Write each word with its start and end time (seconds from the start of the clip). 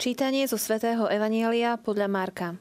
Čítanie 0.00 0.48
zo 0.48 0.56
svätého 0.56 1.12
Evanielia 1.12 1.76
podľa 1.76 2.08
Marka. 2.08 2.56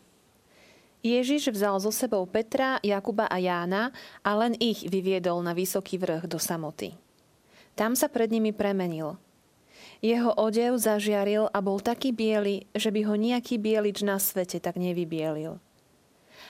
Ježiš 0.99 1.55
vzal 1.55 1.79
so 1.79 1.87
sebou 1.87 2.27
Petra, 2.27 2.83
Jakuba 2.83 3.31
a 3.31 3.39
Jána 3.39 3.95
a 4.27 4.35
len 4.35 4.59
ich 4.59 4.83
vyviedol 4.83 5.39
na 5.39 5.55
vysoký 5.55 5.95
vrch 5.95 6.27
do 6.27 6.35
samoty. 6.35 6.99
Tam 7.79 7.95
sa 7.95 8.11
pred 8.11 8.27
nimi 8.27 8.51
premenil. 8.51 9.15
Jeho 10.03 10.35
odev 10.35 10.83
zažiaril 10.83 11.47
a 11.47 11.63
bol 11.63 11.79
taký 11.79 12.11
biely, 12.11 12.67
že 12.75 12.91
by 12.91 13.07
ho 13.07 13.15
nejaký 13.15 13.55
bielič 13.55 14.03
na 14.03 14.19
svete 14.19 14.59
tak 14.59 14.75
nevybielil. 14.75 15.63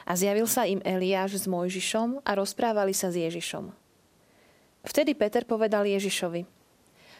A 0.10 0.12
zjavil 0.17 0.50
sa 0.50 0.66
im 0.66 0.82
Eliáš 0.82 1.38
s 1.38 1.45
Mojžišom 1.45 2.26
a 2.26 2.34
rozprávali 2.34 2.98
sa 2.98 3.14
s 3.14 3.22
Ježišom. 3.22 3.70
Vtedy 4.90 5.14
Peter 5.14 5.45
povedal 5.45 5.86
Ježišovi, 5.86 6.50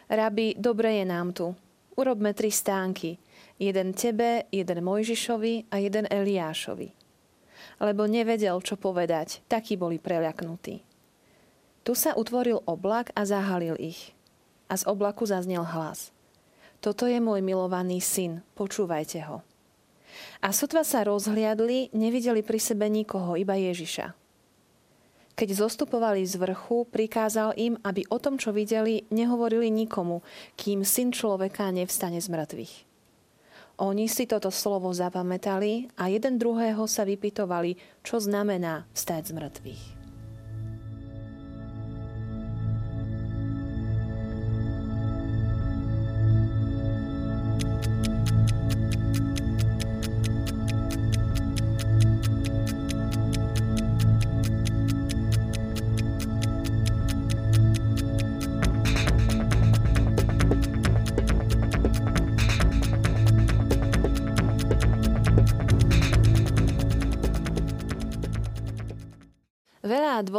Rabi, 0.10 0.58
dobre 0.58 0.98
je 0.98 1.06
nám 1.06 1.38
tu. 1.38 1.54
Urobme 1.94 2.34
tri 2.34 2.50
stánky. 2.50 3.29
Jeden 3.60 3.92
tebe, 3.92 4.48
jeden 4.56 4.80
Mojžišovi 4.88 5.68
a 5.68 5.84
jeden 5.84 6.08
Eliášovi. 6.08 6.96
Lebo 7.84 8.08
nevedel, 8.08 8.56
čo 8.64 8.80
povedať, 8.80 9.44
takí 9.52 9.76
boli 9.76 10.00
preľaknutí. 10.00 10.80
Tu 11.84 11.92
sa 11.92 12.16
utvoril 12.16 12.64
oblak 12.64 13.12
a 13.20 13.28
zahalil 13.28 13.76
ich. 13.76 14.16
A 14.72 14.80
z 14.80 14.88
oblaku 14.88 15.28
zaznel 15.28 15.68
hlas. 15.68 16.16
Toto 16.80 17.04
je 17.04 17.20
môj 17.20 17.44
milovaný 17.44 18.00
syn, 18.00 18.48
počúvajte 18.56 19.28
ho. 19.28 19.44
A 20.40 20.56
sotva 20.56 20.88
sa 20.88 21.04
rozhliadli, 21.04 21.92
nevideli 21.92 22.40
pri 22.40 22.60
sebe 22.64 22.88
nikoho, 22.88 23.36
iba 23.36 23.60
Ježiša. 23.60 24.16
Keď 25.36 25.50
zostupovali 25.56 26.24
z 26.24 26.36
vrchu, 26.36 26.88
prikázal 26.88 27.56
im, 27.60 27.76
aby 27.84 28.04
o 28.12 28.20
tom, 28.20 28.36
čo 28.36 28.56
videli, 28.56 29.08
nehovorili 29.12 29.72
nikomu, 29.72 30.24
kým 30.56 30.84
syn 30.84 31.12
človeka 31.12 31.72
nevstane 31.72 32.20
z 32.20 32.28
mŕtvych. 32.28 32.89
Oni 33.80 34.12
si 34.12 34.28
toto 34.28 34.52
slovo 34.52 34.92
zapamätali 34.92 35.88
a 35.96 36.12
jeden 36.12 36.36
druhého 36.36 36.84
sa 36.84 37.08
vypitovali, 37.08 37.80
čo 38.04 38.20
znamená 38.20 38.84
vstať 38.92 39.32
z 39.32 39.34
mŕtvych. 39.40 39.99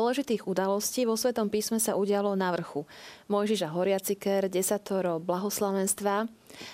Dôležitých 0.01 0.49
udalostí 0.49 1.05
vo 1.05 1.13
Svetom 1.13 1.53
písme 1.53 1.77
sa 1.77 1.93
udialo 1.93 2.33
na 2.33 2.49
vrchu. 2.57 2.89
Mojžiša 3.29 3.69
horiaciker, 3.69 4.49
desatoro 4.49 5.21
blahoslavenstva. 5.21 6.25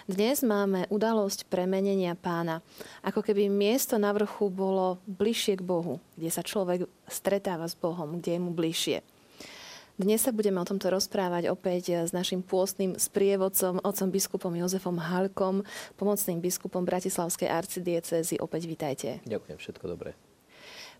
Dnes 0.07 0.47
máme 0.47 0.87
udalosť 0.95 1.51
premenenia 1.51 2.15
pána. 2.15 2.63
Ako 3.03 3.27
keby 3.27 3.51
miesto 3.51 3.99
na 3.99 4.15
vrchu 4.15 4.47
bolo 4.47 5.03
bližšie 5.11 5.59
k 5.59 5.67
Bohu, 5.67 5.99
kde 6.15 6.31
sa 6.31 6.47
človek 6.47 6.87
stretáva 7.11 7.67
s 7.67 7.75
Bohom, 7.75 8.23
kde 8.23 8.39
je 8.39 8.41
mu 8.47 8.55
bližšie. 8.55 9.03
Dnes 9.99 10.23
sa 10.23 10.31
budeme 10.31 10.63
o 10.63 10.69
tomto 10.69 10.87
rozprávať 10.93 11.51
opäť 11.51 12.07
s 12.07 12.15
našim 12.15 12.47
pôstnym 12.47 12.95
sprievodcom, 12.95 13.83
otcom 13.83 14.09
biskupom 14.13 14.53
Jozefom 14.55 15.03
Halkom, 15.03 15.67
pomocným 15.99 16.39
biskupom 16.39 16.87
Bratislavskej 16.87 17.51
arcidiecezy. 17.51 18.39
Opäť 18.39 18.71
vítajte. 18.71 19.09
Ďakujem, 19.27 19.57
všetko 19.59 19.85
dobré 19.91 20.26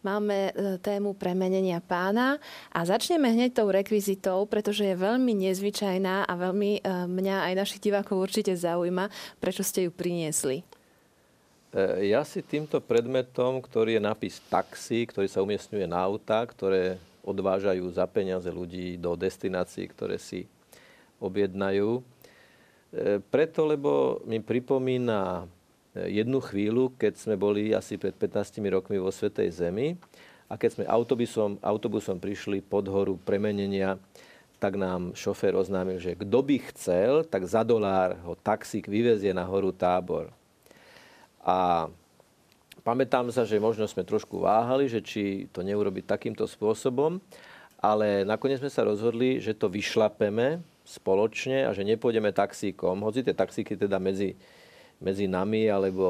máme 0.05 0.51
e, 0.51 0.81
tému 0.83 1.17
premenenia 1.17 1.81
pána 1.81 2.37
a 2.73 2.85
začneme 2.85 3.33
hneď 3.33 3.57
tou 3.57 3.69
rekvizitou, 3.69 4.45
pretože 4.49 4.85
je 4.85 4.97
veľmi 4.97 5.33
nezvyčajná 5.47 6.25
a 6.29 6.33
veľmi 6.37 6.71
e, 6.79 6.81
mňa 7.07 7.37
aj 7.49 7.55
našich 7.55 7.81
divákov 7.85 8.19
určite 8.19 8.53
zaujíma, 8.53 9.09
prečo 9.41 9.65
ste 9.65 9.87
ju 9.87 9.91
priniesli. 9.95 10.67
E, 11.73 12.11
ja 12.11 12.25
si 12.27 12.43
týmto 12.43 12.83
predmetom, 12.83 13.63
ktorý 13.63 13.97
je 13.97 14.03
nápis 14.03 14.43
taxi, 14.51 15.07
ktorý 15.09 15.31
sa 15.31 15.41
umiestňuje 15.41 15.87
na 15.89 16.03
auta, 16.03 16.45
ktoré 16.45 17.01
odvážajú 17.27 17.87
za 17.91 18.07
peniaze 18.07 18.47
ľudí 18.47 18.95
do 19.01 19.19
destinácií, 19.19 19.91
ktoré 19.91 20.17
si 20.21 20.47
objednajú. 21.19 22.05
Preto, 23.35 23.67
lebo 23.67 24.23
mi 24.25 24.39
pripomína 24.39 25.51
jednu 26.05 26.45
chvíľu, 26.45 26.93
keď 27.01 27.17
sme 27.17 27.35
boli 27.41 27.73
asi 27.73 27.97
pred 27.97 28.13
15 28.13 28.61
rokmi 28.69 29.01
vo 29.01 29.09
Svetej 29.09 29.49
Zemi 29.49 29.97
a 30.47 30.55
keď 30.55 30.71
sme 30.77 30.85
autobusom, 30.85 31.59
autobusom 31.65 32.21
prišli 32.21 32.61
pod 32.61 32.87
horu 32.87 33.17
premenenia, 33.17 33.97
tak 34.57 34.81
nám 34.81 35.13
šofér 35.13 35.57
oznámil, 35.57 36.01
že 36.01 36.17
kto 36.17 36.39
by 36.41 36.57
chcel, 36.73 37.13
tak 37.29 37.45
za 37.45 37.61
dolár 37.61 38.17
ho 38.25 38.33
taxík 38.37 38.89
vyvezie 38.89 39.37
na 39.37 39.45
horu 39.45 39.69
tábor. 39.73 40.33
A 41.45 41.89
pamätám 42.81 43.29
sa, 43.29 43.45
že 43.45 43.61
možno 43.61 43.85
sme 43.85 44.07
trošku 44.07 44.41
váhali, 44.41 44.89
že 44.89 45.05
či 45.05 45.51
to 45.53 45.61
neurobiť 45.61 46.09
takýmto 46.09 46.49
spôsobom, 46.49 47.21
ale 47.77 48.25
nakoniec 48.25 48.65
sme 48.65 48.73
sa 48.73 48.89
rozhodli, 48.89 49.39
že 49.45 49.53
to 49.53 49.69
vyšlapeme 49.69 50.65
spoločne 50.87 51.67
a 51.69 51.75
že 51.77 51.85
nepôjdeme 51.85 52.33
taxíkom, 52.33 53.03
hoci 53.05 53.27
tie 53.27 53.37
taxíky 53.37 53.77
teda 53.77 54.01
medzi 54.01 54.39
medzi 54.97 55.29
nami 55.29 55.69
alebo 55.69 56.05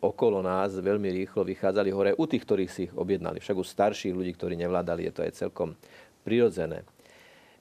okolo 0.00 0.44
nás 0.44 0.76
veľmi 0.76 1.08
rýchlo 1.24 1.40
vychádzali 1.40 1.90
hore 1.92 2.10
u 2.12 2.24
tých, 2.28 2.44
ktorých 2.44 2.72
si 2.72 2.80
ich 2.88 2.92
objednali. 2.92 3.40
Však 3.40 3.56
u 3.56 3.64
starších 3.64 4.12
ľudí, 4.12 4.36
ktorí 4.36 4.54
nevládali, 4.60 5.08
je 5.08 5.12
to 5.12 5.24
aj 5.24 5.32
celkom 5.40 5.72
prirodzené. 6.20 6.84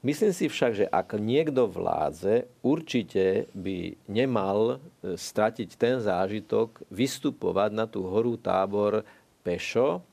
Myslím 0.06 0.38
si 0.38 0.46
však, 0.46 0.72
že 0.78 0.86
ak 0.86 1.18
niekto 1.18 1.66
vládze, 1.66 2.46
určite 2.62 3.50
by 3.58 3.98
nemal 4.06 4.78
e, 4.78 5.18
stratiť 5.18 5.70
ten 5.82 5.98
zážitok 5.98 6.86
vystupovať 6.94 7.72
na 7.74 7.90
tú 7.90 8.06
horu 8.06 8.38
tábor 8.38 9.02
pešo, 9.42 10.06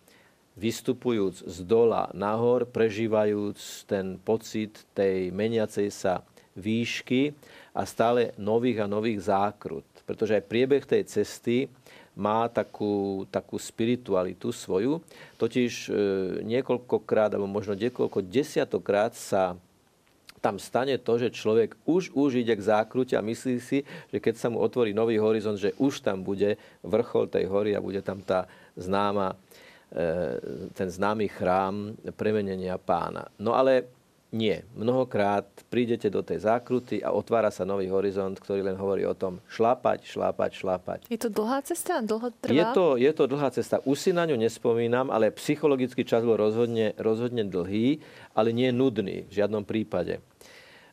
vystupujúc 0.56 1.44
z 1.44 1.58
dola 1.68 2.08
nahor, 2.16 2.64
prežívajúc 2.64 3.84
ten 3.84 4.16
pocit 4.16 4.80
tej 4.96 5.28
meniacej 5.28 5.92
sa 5.92 6.24
výšky 6.56 7.36
a 7.76 7.84
stále 7.84 8.32
nových 8.40 8.84
a 8.84 8.86
nových 8.88 9.28
zákrut 9.28 9.91
pretože 10.04 10.38
aj 10.38 10.48
priebeh 10.48 10.84
tej 10.84 11.02
cesty 11.06 11.70
má 12.12 12.44
takú, 12.52 13.24
takú 13.32 13.56
spiritualitu 13.56 14.52
svoju. 14.52 15.00
Totiž 15.40 15.72
e, 15.88 15.90
niekoľkokrát, 16.44 17.32
alebo 17.32 17.48
možno 17.48 17.72
niekoľko 17.72 18.20
desiatokrát 18.20 19.16
sa 19.16 19.56
tam 20.42 20.58
stane 20.58 20.98
to, 20.98 21.22
že 21.22 21.38
človek 21.38 21.78
už, 21.86 22.12
už 22.12 22.42
ide 22.42 22.58
k 22.58 22.66
zákrute 22.66 23.14
a 23.14 23.22
myslí 23.22 23.56
si, 23.62 23.86
že 24.10 24.18
keď 24.18 24.34
sa 24.36 24.50
mu 24.50 24.58
otvorí 24.58 24.90
nový 24.90 25.16
horizont, 25.16 25.54
že 25.54 25.72
už 25.78 26.02
tam 26.02 26.26
bude 26.26 26.58
vrchol 26.82 27.30
tej 27.30 27.46
hory 27.46 27.78
a 27.78 27.80
bude 27.80 28.02
tam 28.02 28.20
tá 28.20 28.50
známa, 28.74 29.38
e, 29.94 30.36
ten 30.74 30.88
známy 30.90 31.30
chrám 31.30 31.94
premenenia 32.18 32.76
pána. 32.76 33.30
No 33.38 33.54
ale 33.54 34.01
nie. 34.32 34.64
Mnohokrát 34.72 35.44
prídete 35.68 36.08
do 36.08 36.24
tej 36.24 36.48
zákruty 36.48 37.04
a 37.04 37.12
otvára 37.12 37.52
sa 37.52 37.68
nový 37.68 37.92
horizont, 37.92 38.32
ktorý 38.32 38.64
len 38.64 38.80
hovorí 38.80 39.04
o 39.04 39.12
tom 39.12 39.44
šlápať, 39.52 40.08
šlápať, 40.08 40.50
šlápať. 40.56 40.98
Je 41.12 41.20
to 41.20 41.28
dlhá 41.28 41.60
cesta? 41.60 42.00
Dlho 42.00 42.32
trvá? 42.40 42.56
Je 42.56 42.64
to, 42.72 42.86
je 42.96 43.12
to 43.12 43.24
dlhá 43.28 43.52
cesta. 43.52 43.84
Už 43.84 44.00
si 44.00 44.10
na 44.16 44.24
ňu 44.24 44.40
nespomínam, 44.40 45.12
ale 45.12 45.28
psychologický 45.36 46.08
čas 46.08 46.24
bol 46.24 46.40
rozhodne, 46.40 46.96
rozhodne 46.96 47.44
dlhý, 47.44 48.00
ale 48.32 48.56
nie 48.56 48.72
nudný 48.72 49.28
v 49.28 49.32
žiadnom 49.36 49.68
prípade. 49.68 50.24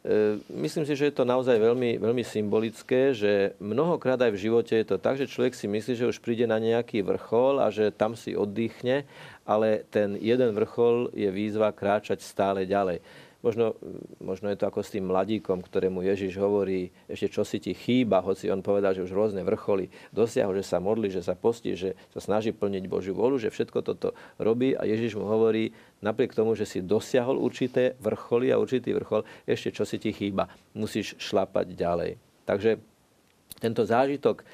E, 0.03 0.39
myslím 0.51 0.87
si, 0.87 0.95
že 0.95 1.11
je 1.11 1.15
to 1.15 1.27
naozaj 1.27 1.59
veľmi, 1.59 1.99
veľmi 1.99 2.23
symbolické, 2.23 3.11
že 3.11 3.55
mnohokrát 3.59 4.19
aj 4.19 4.31
v 4.31 4.41
živote 4.47 4.75
je 4.75 4.87
to 4.87 4.95
tak, 4.99 5.19
že 5.19 5.27
človek 5.27 5.55
si 5.55 5.67
myslí, 5.67 5.93
že 5.95 6.09
už 6.11 6.23
príde 6.23 6.47
na 6.47 6.55
nejaký 6.55 7.03
vrchol 7.03 7.59
a 7.59 7.67
že 7.67 7.91
tam 7.91 8.15
si 8.15 8.31
oddychne, 8.31 9.03
ale 9.43 9.83
ten 9.91 10.15
jeden 10.15 10.55
vrchol 10.55 11.11
je 11.11 11.27
výzva 11.27 11.75
kráčať 11.75 12.23
stále 12.23 12.63
ďalej. 12.63 13.03
Možno, 13.39 13.79
možno 14.19 14.51
je 14.51 14.59
to 14.59 14.67
ako 14.67 14.83
s 14.83 14.91
tým 14.91 15.07
mladíkom, 15.07 15.63
ktorému 15.63 16.03
Ježiš 16.03 16.35
hovorí, 16.43 16.91
ešte 17.07 17.39
čo 17.39 17.47
si 17.47 17.63
ti 17.63 17.71
chýba, 17.71 18.19
hoci 18.19 18.51
on 18.51 18.59
povedal, 18.59 18.91
že 18.91 19.07
už 19.07 19.15
rôzne 19.15 19.47
vrcholy 19.47 19.87
dosiahol, 20.11 20.59
že 20.59 20.67
sa 20.67 20.83
modlí, 20.83 21.07
že 21.07 21.23
sa 21.23 21.39
postí, 21.39 21.71
že 21.71 21.95
sa 22.11 22.19
snaží 22.19 22.51
plniť 22.51 22.83
Božiu 22.91 23.15
volu, 23.15 23.39
že 23.39 23.47
všetko 23.47 23.79
toto 23.79 24.11
robí. 24.35 24.75
A 24.75 24.83
Ježiš 24.83 25.15
mu 25.15 25.23
hovorí, 25.23 25.71
napriek 26.03 26.35
tomu, 26.35 26.51
že 26.51 26.67
si 26.67 26.83
dosiahol 26.83 27.39
určité 27.39 27.95
vrcholy 28.03 28.51
a 28.51 28.59
určitý 28.59 28.91
vrchol, 28.91 29.23
ešte 29.47 29.71
čo 29.71 29.87
si 29.87 30.03
ti 30.03 30.11
chýba, 30.11 30.51
musíš 30.75 31.15
šlapať 31.15 31.79
ďalej. 31.79 32.19
Takže 32.43 32.75
tento 33.63 33.87
zážitok 33.87 34.43
e, 34.43 34.45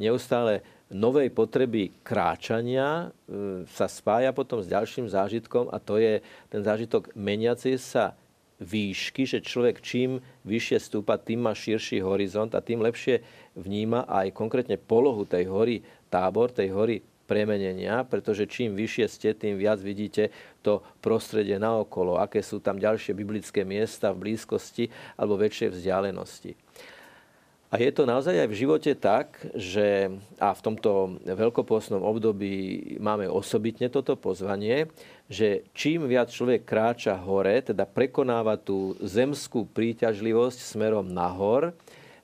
neustále 0.00 0.64
novej 0.88 1.28
potreby 1.28 1.92
kráčania 2.00 3.12
e, 3.28 3.64
sa 3.68 3.86
spája 3.86 4.32
potom 4.32 4.64
s 4.64 4.68
ďalším 4.72 5.08
zážitkom 5.08 5.68
a 5.68 5.76
to 5.76 6.00
je 6.00 6.24
ten 6.48 6.64
zážitok 6.64 7.12
meniacej 7.12 7.76
sa 7.76 8.16
výšky, 8.58 9.22
že 9.22 9.44
človek 9.44 9.78
čím 9.78 10.18
vyššie 10.42 10.78
stúpa, 10.82 11.20
tým 11.20 11.46
má 11.46 11.54
širší 11.54 12.02
horizont 12.02 12.50
a 12.58 12.64
tým 12.64 12.82
lepšie 12.82 13.22
vníma 13.54 14.08
aj 14.10 14.34
konkrétne 14.34 14.74
polohu 14.74 15.22
tej 15.28 15.46
hory 15.46 15.76
tábor, 16.10 16.50
tej 16.50 16.74
hory 16.74 16.96
premenenia, 17.28 18.02
pretože 18.08 18.48
čím 18.48 18.72
vyššie 18.72 19.06
ste, 19.06 19.28
tým 19.36 19.60
viac 19.60 19.78
vidíte 19.84 20.32
to 20.64 20.80
prostredie 21.04 21.60
naokolo, 21.60 22.16
aké 22.16 22.40
sú 22.40 22.58
tam 22.58 22.80
ďalšie 22.80 23.12
biblické 23.12 23.62
miesta 23.68 24.10
v 24.10 24.32
blízkosti 24.32 24.88
alebo 25.20 25.36
väčšej 25.36 25.68
vzdialenosti. 25.76 26.56
A 27.68 27.76
je 27.76 27.92
to 27.92 28.08
naozaj 28.08 28.32
aj 28.32 28.48
v 28.48 28.58
živote 28.64 28.92
tak, 28.96 29.44
že 29.52 30.08
a 30.40 30.56
v 30.56 30.64
tomto 30.64 31.20
veľkopôsnom 31.20 32.00
období 32.00 32.96
máme 32.96 33.28
osobitne 33.28 33.92
toto 33.92 34.16
pozvanie, 34.16 34.88
že 35.28 35.68
čím 35.76 36.08
viac 36.08 36.32
človek 36.32 36.64
kráča 36.64 37.12
hore, 37.20 37.60
teda 37.60 37.84
prekonáva 37.84 38.56
tú 38.56 38.96
zemskú 39.04 39.68
príťažlivosť 39.68 40.56
smerom 40.64 41.12
nahor, 41.12 41.76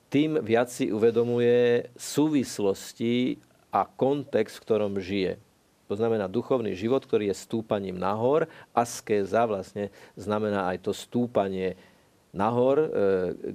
tým 0.09 0.41
viac 0.41 0.73
si 0.73 0.89
uvedomuje 0.89 1.93
súvislosti 1.93 3.37
a 3.69 3.85
kontext, 3.85 4.57
v 4.57 4.63
ktorom 4.65 4.97
žije. 4.97 5.37
To 5.85 5.93
znamená 5.93 6.25
duchovný 6.25 6.73
život, 6.73 7.05
ktorý 7.05 7.29
je 7.29 7.37
stúpaním 7.37 8.01
nahor. 8.01 8.49
Askéza 8.73 9.45
vlastne 9.45 9.93
znamená 10.17 10.73
aj 10.73 10.89
to 10.89 10.91
stúpanie 10.97 11.77
nahor 12.35 12.77
e, 12.83 12.87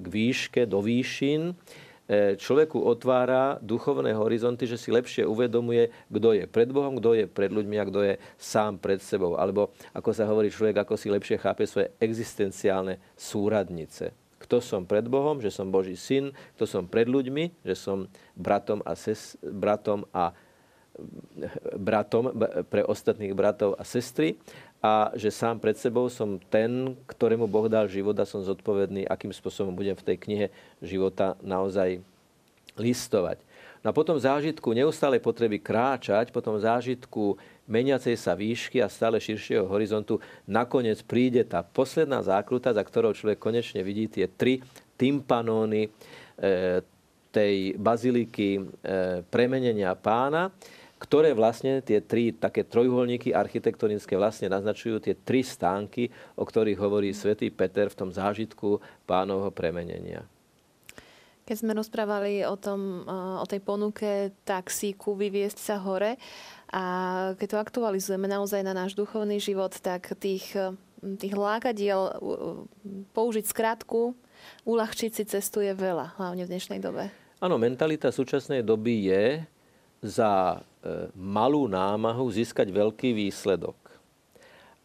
k 0.01 0.05
výške, 0.09 0.65
do 0.65 0.81
výšin, 0.81 1.53
e, 2.09 2.33
človeku 2.35 2.81
otvára 2.81 3.61
duchovné 3.61 4.17
horizonty, 4.17 4.65
že 4.65 4.81
si 4.81 4.89
lepšie 4.89 5.23
uvedomuje, 5.29 5.93
kto 6.09 6.33
je 6.33 6.43
pred 6.49 6.67
Bohom, 6.73 6.97
kto 6.97 7.13
je 7.13 7.25
pred 7.29 7.53
ľuďmi 7.53 7.77
a 7.77 7.87
kto 7.87 7.99
je 8.01 8.13
sám 8.41 8.81
pred 8.81 8.97
sebou. 8.97 9.37
Alebo, 9.37 9.69
ako 9.93 10.09
sa 10.11 10.25
hovorí, 10.25 10.49
človek 10.49 10.81
ako 10.81 10.97
si 10.97 11.13
lepšie 11.13 11.37
chápe 11.37 11.69
svoje 11.69 11.93
existenciálne 12.01 12.97
súradnice. 13.13 14.17
Kto 14.41 14.57
som 14.57 14.89
pred 14.89 15.05
Bohom, 15.05 15.37
že 15.37 15.53
som 15.53 15.69
Boží 15.69 15.93
syn, 15.93 16.33
kto 16.57 16.65
som 16.65 16.83
pred 16.89 17.05
ľuďmi, 17.05 17.61
že 17.61 17.77
som 17.77 18.09
bratom 18.33 18.81
a, 18.81 18.97
ses, 18.97 19.37
bratom 19.45 20.09
a 20.09 20.33
bratom 21.77 22.35
pre 22.67 22.83
ostatných 22.85 23.31
bratov 23.31 23.79
a 23.79 23.83
sestry 23.87 24.37
a 24.81 25.13
že 25.13 25.29
sám 25.29 25.61
pred 25.61 25.77
sebou 25.77 26.09
som 26.09 26.41
ten, 26.49 26.97
ktorému 27.05 27.45
Boh 27.45 27.69
dal 27.69 27.85
život 27.85 28.17
a 28.17 28.25
som 28.25 28.41
zodpovedný, 28.41 29.05
akým 29.05 29.29
spôsobom 29.29 29.77
budem 29.77 29.93
v 29.93 30.05
tej 30.09 30.17
knihe 30.17 30.47
života 30.81 31.37
naozaj 31.45 32.01
listovať. 32.81 33.37
No 33.85 33.93
a 33.93 33.97
potom 33.97 34.17
zážitku 34.17 34.73
neustálej 34.73 35.21
potreby 35.21 35.61
kráčať, 35.61 36.33
potom 36.33 36.57
zážitku 36.57 37.37
meniacej 37.69 38.17
sa 38.17 38.33
výšky 38.33 38.81
a 38.81 38.89
stále 38.89 39.21
širšieho 39.21 39.69
horizontu, 39.69 40.17
nakoniec 40.49 41.01
príde 41.05 41.45
tá 41.45 41.61
posledná 41.61 42.21
zákruta, 42.21 42.73
za 42.73 42.81
ktorou 42.81 43.13
človek 43.13 43.41
konečne 43.41 43.85
vidí 43.85 44.09
tie 44.09 44.29
tri 44.29 44.61
tympanóny 44.97 45.89
e, 45.89 45.89
tej 47.33 47.73
baziliky 47.77 48.49
e, 48.57 48.61
premenenia 49.29 49.97
pána 49.97 50.53
ktoré 51.01 51.33
vlastne 51.33 51.81
tie 51.81 51.97
tri 51.97 52.29
také 52.29 52.61
trojuholníky 52.61 53.33
architektonické 53.33 54.13
vlastne 54.13 54.53
naznačujú 54.53 55.01
tie 55.01 55.17
tri 55.17 55.41
stánky, 55.41 56.13
o 56.37 56.45
ktorých 56.45 56.77
hovorí 56.77 57.09
svätý 57.09 57.49
Peter 57.49 57.89
v 57.89 57.97
tom 58.05 58.09
zážitku 58.13 58.77
pánovho 59.09 59.49
premenenia. 59.49 60.21
Keď 61.41 61.57
sme 61.57 61.73
rozprávali 61.73 62.45
o, 62.45 62.53
tom, 62.53 63.01
o 63.41 63.45
tej 63.49 63.65
ponuke 63.65 64.29
taxíku 64.45 65.17
vyviesť 65.17 65.57
sa 65.57 65.81
hore 65.81 66.21
a 66.69 66.83
keď 67.33 67.47
to 67.49 67.57
aktualizujeme 67.57 68.29
naozaj 68.29 68.61
na 68.61 68.77
náš 68.77 68.93
duchovný 68.93 69.41
život, 69.41 69.73
tak 69.81 70.13
tých, 70.21 70.53
tých 71.01 71.33
lákadiel 71.33 72.21
použiť 73.17 73.45
skratku, 73.49 74.13
uľahčiť 74.69 75.11
si 75.17 75.23
cestu 75.25 75.65
je 75.65 75.73
veľa, 75.73 76.13
hlavne 76.21 76.45
v 76.45 76.51
dnešnej 76.55 76.77
dobe. 76.77 77.09
Áno, 77.41 77.57
mentalita 77.57 78.13
súčasnej 78.13 78.61
doby 78.61 79.09
je 79.09 79.25
za 80.05 80.61
E, 80.61 80.70
malú 81.13 81.69
námahu 81.69 82.25
získať 82.33 82.73
veľký 82.73 83.13
výsledok. 83.13 83.77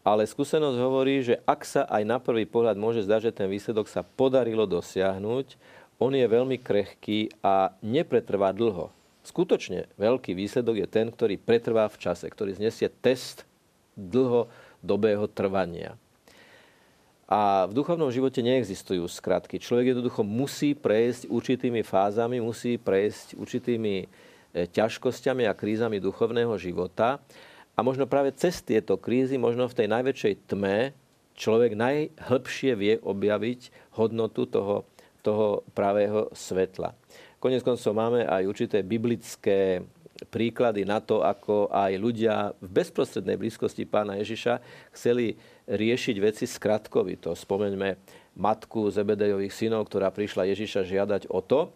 Ale 0.07 0.23
skúsenosť 0.23 0.77
hovorí, 0.79 1.19
že 1.19 1.35
ak 1.43 1.67
sa 1.67 1.83
aj 1.83 2.03
na 2.07 2.15
prvý 2.15 2.47
pohľad 2.47 2.79
môže 2.79 3.03
zdať, 3.03 3.27
že 3.27 3.35
ten 3.43 3.51
výsledok 3.51 3.91
sa 3.91 4.07
podarilo 4.07 4.63
dosiahnuť, 4.63 5.59
on 5.99 6.15
je 6.15 6.23
veľmi 6.23 6.55
krehký 6.61 7.35
a 7.43 7.75
nepretrvá 7.83 8.55
dlho. 8.55 8.93
Skutočne 9.27 9.91
veľký 9.99 10.31
výsledok 10.31 10.79
je 10.79 10.87
ten, 10.87 11.11
ktorý 11.11 11.35
pretrvá 11.35 11.91
v 11.91 11.99
čase, 11.99 12.23
ktorý 12.23 12.55
znesie 12.55 12.87
test 12.87 13.43
dlhodobého 13.99 15.27
trvania. 15.27 15.99
A 17.27 17.67
v 17.67 17.75
duchovnom 17.75 18.07
živote 18.07 18.39
neexistujú 18.39 19.03
skratky. 19.11 19.59
Človek 19.59 19.91
jednoducho 19.91 20.23
musí 20.23 20.71
prejsť 20.71 21.27
určitými 21.27 21.83
fázami, 21.83 22.39
musí 22.39 22.79
prejsť 22.79 23.35
určitými 23.35 24.07
E, 24.07 24.07
ťažkosťami 24.65 25.45
a 25.45 25.53
krízami 25.53 26.01
duchovného 26.01 26.57
života. 26.57 27.21
A 27.77 27.85
možno 27.85 28.09
práve 28.09 28.33
cez 28.33 28.57
tieto 28.65 28.97
krízy, 28.97 29.37
možno 29.37 29.69
v 29.69 29.77
tej 29.77 29.87
najväčšej 29.93 30.33
tme, 30.49 30.97
človek 31.37 31.77
najhlbšie 31.77 32.71
vie 32.73 32.93
objaviť 32.97 33.93
hodnotu 33.93 34.49
toho, 34.49 34.89
toho 35.21 35.61
pravého 35.77 36.33
svetla. 36.33 36.97
Konec 37.37 37.61
koncov 37.61 37.93
máme 37.93 38.25
aj 38.25 38.49
určité 38.49 38.81
biblické 38.81 39.85
príklady 40.33 40.81
na 40.81 40.97
to, 40.97 41.21
ako 41.21 41.69
aj 41.69 41.93
ľudia 41.93 42.57
v 42.57 42.81
bezprostrednej 42.81 43.37
blízkosti 43.37 43.85
pána 43.85 44.17
Ježiša 44.17 44.57
chceli 44.97 45.37
riešiť 45.69 46.15
veci 46.17 46.49
skratkovito. 46.49 47.37
Spomeňme 47.37 48.01
matku 48.33 48.89
Zebedejových 48.89 49.53
synov, 49.53 49.85
ktorá 49.85 50.09
prišla 50.09 50.49
Ježiša 50.49 50.81
žiadať 50.89 51.21
o 51.29 51.45
to, 51.45 51.69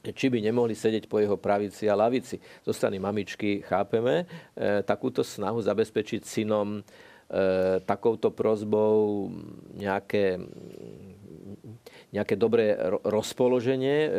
či 0.00 0.32
by 0.32 0.40
nemohli 0.40 0.72
sedieť 0.72 1.04
po 1.04 1.20
jeho 1.20 1.36
pravici 1.36 1.84
a 1.84 1.98
lavici. 1.98 2.40
Zo 2.64 2.72
strany 2.72 2.96
mamičky 2.96 3.60
chápeme 3.60 4.24
e, 4.24 4.80
takúto 4.80 5.20
snahu 5.20 5.60
zabezpečiť 5.60 6.24
synom 6.24 6.80
e, 6.80 6.80
takouto 7.84 8.32
prozbou 8.32 9.28
nejaké, 9.76 10.40
nejaké 12.10 12.34
dobré 12.34 12.74
rozpoloženie, 13.04 13.98
e, 14.08 14.10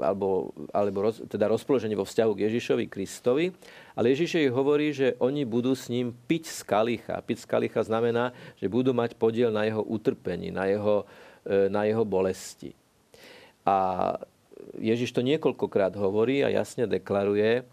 alebo, 0.00 0.56
alebo 0.72 1.12
roz, 1.12 1.20
teda 1.28 1.52
rozpoloženie 1.52 2.00
vo 2.00 2.08
vzťahu 2.08 2.32
k 2.32 2.44
Ježišovi 2.48 2.84
Kristovi. 2.88 3.52
Ale 3.92 4.16
Ježiš 4.16 4.40
jej 4.40 4.48
hovorí, 4.48 4.96
že 4.96 5.20
oni 5.20 5.44
budú 5.44 5.76
s 5.76 5.92
ním 5.92 6.16
piť 6.16 6.48
z 6.48 6.60
kalicha. 6.64 7.20
Piť 7.20 7.44
z 7.44 7.46
kalicha 7.46 7.80
znamená, 7.84 8.32
že 8.56 8.72
budú 8.72 8.96
mať 8.96 9.20
podiel 9.20 9.52
na 9.52 9.68
jeho 9.68 9.84
utrpení, 9.84 10.48
na 10.48 10.64
jeho, 10.64 11.04
e, 11.44 11.68
na 11.68 11.84
jeho 11.84 12.08
bolesti. 12.08 12.72
A 13.66 14.14
Ježiš 14.80 15.12
to 15.12 15.20
niekoľkokrát 15.24 15.96
hovorí 15.96 16.40
a 16.40 16.52
jasne 16.52 16.88
deklaruje, 16.88 17.64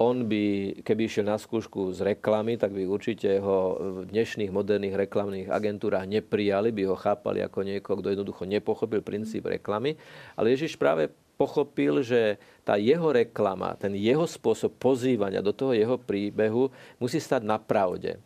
on 0.00 0.24
by, 0.24 0.80
keby 0.80 1.04
išiel 1.04 1.28
na 1.28 1.36
skúšku 1.36 1.92
z 1.92 2.16
reklamy, 2.16 2.56
tak 2.56 2.72
by 2.72 2.88
určite 2.88 3.36
ho 3.36 3.76
v 4.00 4.08
dnešných 4.08 4.48
moderných 4.48 4.96
reklamných 4.96 5.52
agentúrach 5.52 6.08
neprijali, 6.08 6.72
by 6.72 6.88
ho 6.88 6.96
chápali 6.96 7.44
ako 7.44 7.60
niekoho, 7.68 8.00
kto 8.00 8.08
jednoducho 8.16 8.48
nepochopil 8.48 9.04
princíp 9.04 9.44
reklamy. 9.44 10.00
Ale 10.40 10.56
Ježiš 10.56 10.80
práve 10.80 11.12
pochopil, 11.36 12.00
že 12.00 12.40
tá 12.64 12.80
jeho 12.80 13.12
reklama, 13.12 13.76
ten 13.76 13.92
jeho 13.92 14.24
spôsob 14.24 14.72
pozývania 14.80 15.44
do 15.44 15.52
toho 15.52 15.76
jeho 15.76 16.00
príbehu 16.00 16.72
musí 16.96 17.20
stať 17.20 17.44
na 17.44 17.60
pravde. 17.60 18.16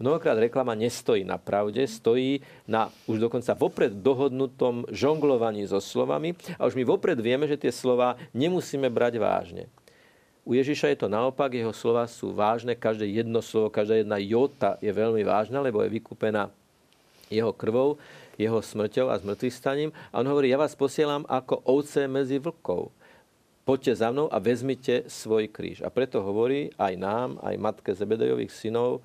Mnohokrát 0.00 0.40
reklama 0.40 0.72
nestojí 0.72 1.28
na 1.28 1.36
pravde, 1.36 1.84
stojí 1.84 2.40
na 2.64 2.88
už 3.04 3.20
dokonca 3.20 3.52
vopred 3.52 3.92
dohodnutom 3.92 4.88
žonglovaní 4.88 5.68
so 5.68 5.76
slovami 5.76 6.32
a 6.56 6.64
už 6.64 6.72
my 6.72 6.88
vopred 6.88 7.20
vieme, 7.20 7.44
že 7.44 7.60
tie 7.60 7.68
slova 7.68 8.16
nemusíme 8.32 8.88
brať 8.88 9.20
vážne. 9.20 9.68
U 10.48 10.56
Ježiša 10.56 10.96
je 10.96 11.04
to 11.04 11.12
naopak, 11.12 11.52
jeho 11.52 11.76
slova 11.76 12.08
sú 12.08 12.32
vážne, 12.32 12.72
každé 12.72 13.12
jedno 13.12 13.44
slovo, 13.44 13.68
každá 13.68 14.00
jedna 14.00 14.16
jota 14.16 14.80
je 14.80 14.88
veľmi 14.88 15.20
vážna, 15.20 15.60
lebo 15.60 15.84
je 15.84 15.92
vykúpená 15.92 16.48
jeho 17.28 17.52
krvou, 17.52 18.00
jeho 18.40 18.56
smrťou 18.56 19.12
a 19.12 19.20
zmrtvých. 19.20 19.92
A 20.10 20.24
on 20.24 20.26
hovorí, 20.26 20.48
ja 20.48 20.56
vás 20.56 20.72
posielam 20.72 21.28
ako 21.28 21.60
ovce 21.68 22.08
medzi 22.08 22.40
vlkov. 22.40 22.88
Poďte 23.68 24.00
za 24.00 24.08
mnou 24.08 24.32
a 24.32 24.40
vezmite 24.40 25.04
svoj 25.06 25.52
kríž. 25.52 25.84
A 25.84 25.92
preto 25.92 26.24
hovorí 26.24 26.72
aj 26.80 26.96
nám, 26.96 27.28
aj 27.44 27.60
matke 27.60 27.92
Zebedejových 27.92 28.50
synov, 28.50 29.04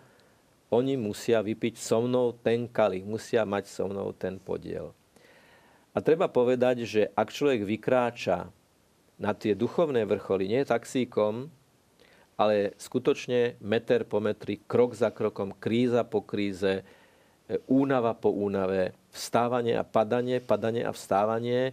oni 0.74 0.98
musia 0.98 1.42
vypiť 1.46 1.78
so 1.78 2.02
mnou 2.02 2.34
ten 2.34 2.66
kalich, 2.66 3.06
musia 3.06 3.46
mať 3.46 3.70
so 3.70 3.86
mnou 3.86 4.14
ten 4.16 4.42
podiel. 4.42 4.94
A 5.96 6.04
treba 6.04 6.28
povedať, 6.28 6.84
že 6.84 7.02
ak 7.16 7.32
človek 7.32 7.64
vykráča 7.64 8.52
na 9.16 9.32
tie 9.32 9.56
duchovné 9.56 10.04
vrcholy, 10.04 10.52
nie 10.52 10.68
taxíkom, 10.68 11.48
ale 12.36 12.76
skutočne 12.76 13.56
meter 13.64 14.04
po 14.04 14.20
metri, 14.20 14.60
krok 14.68 14.92
za 14.92 15.08
krokom, 15.08 15.56
kríza 15.56 16.04
po 16.04 16.20
kríze, 16.20 16.84
únava 17.70 18.12
po 18.12 18.34
únave, 18.34 18.92
vstávanie 19.16 19.80
a 19.80 19.88
padanie, 19.88 20.44
padanie 20.44 20.84
a 20.84 20.92
vstávanie, 20.92 21.72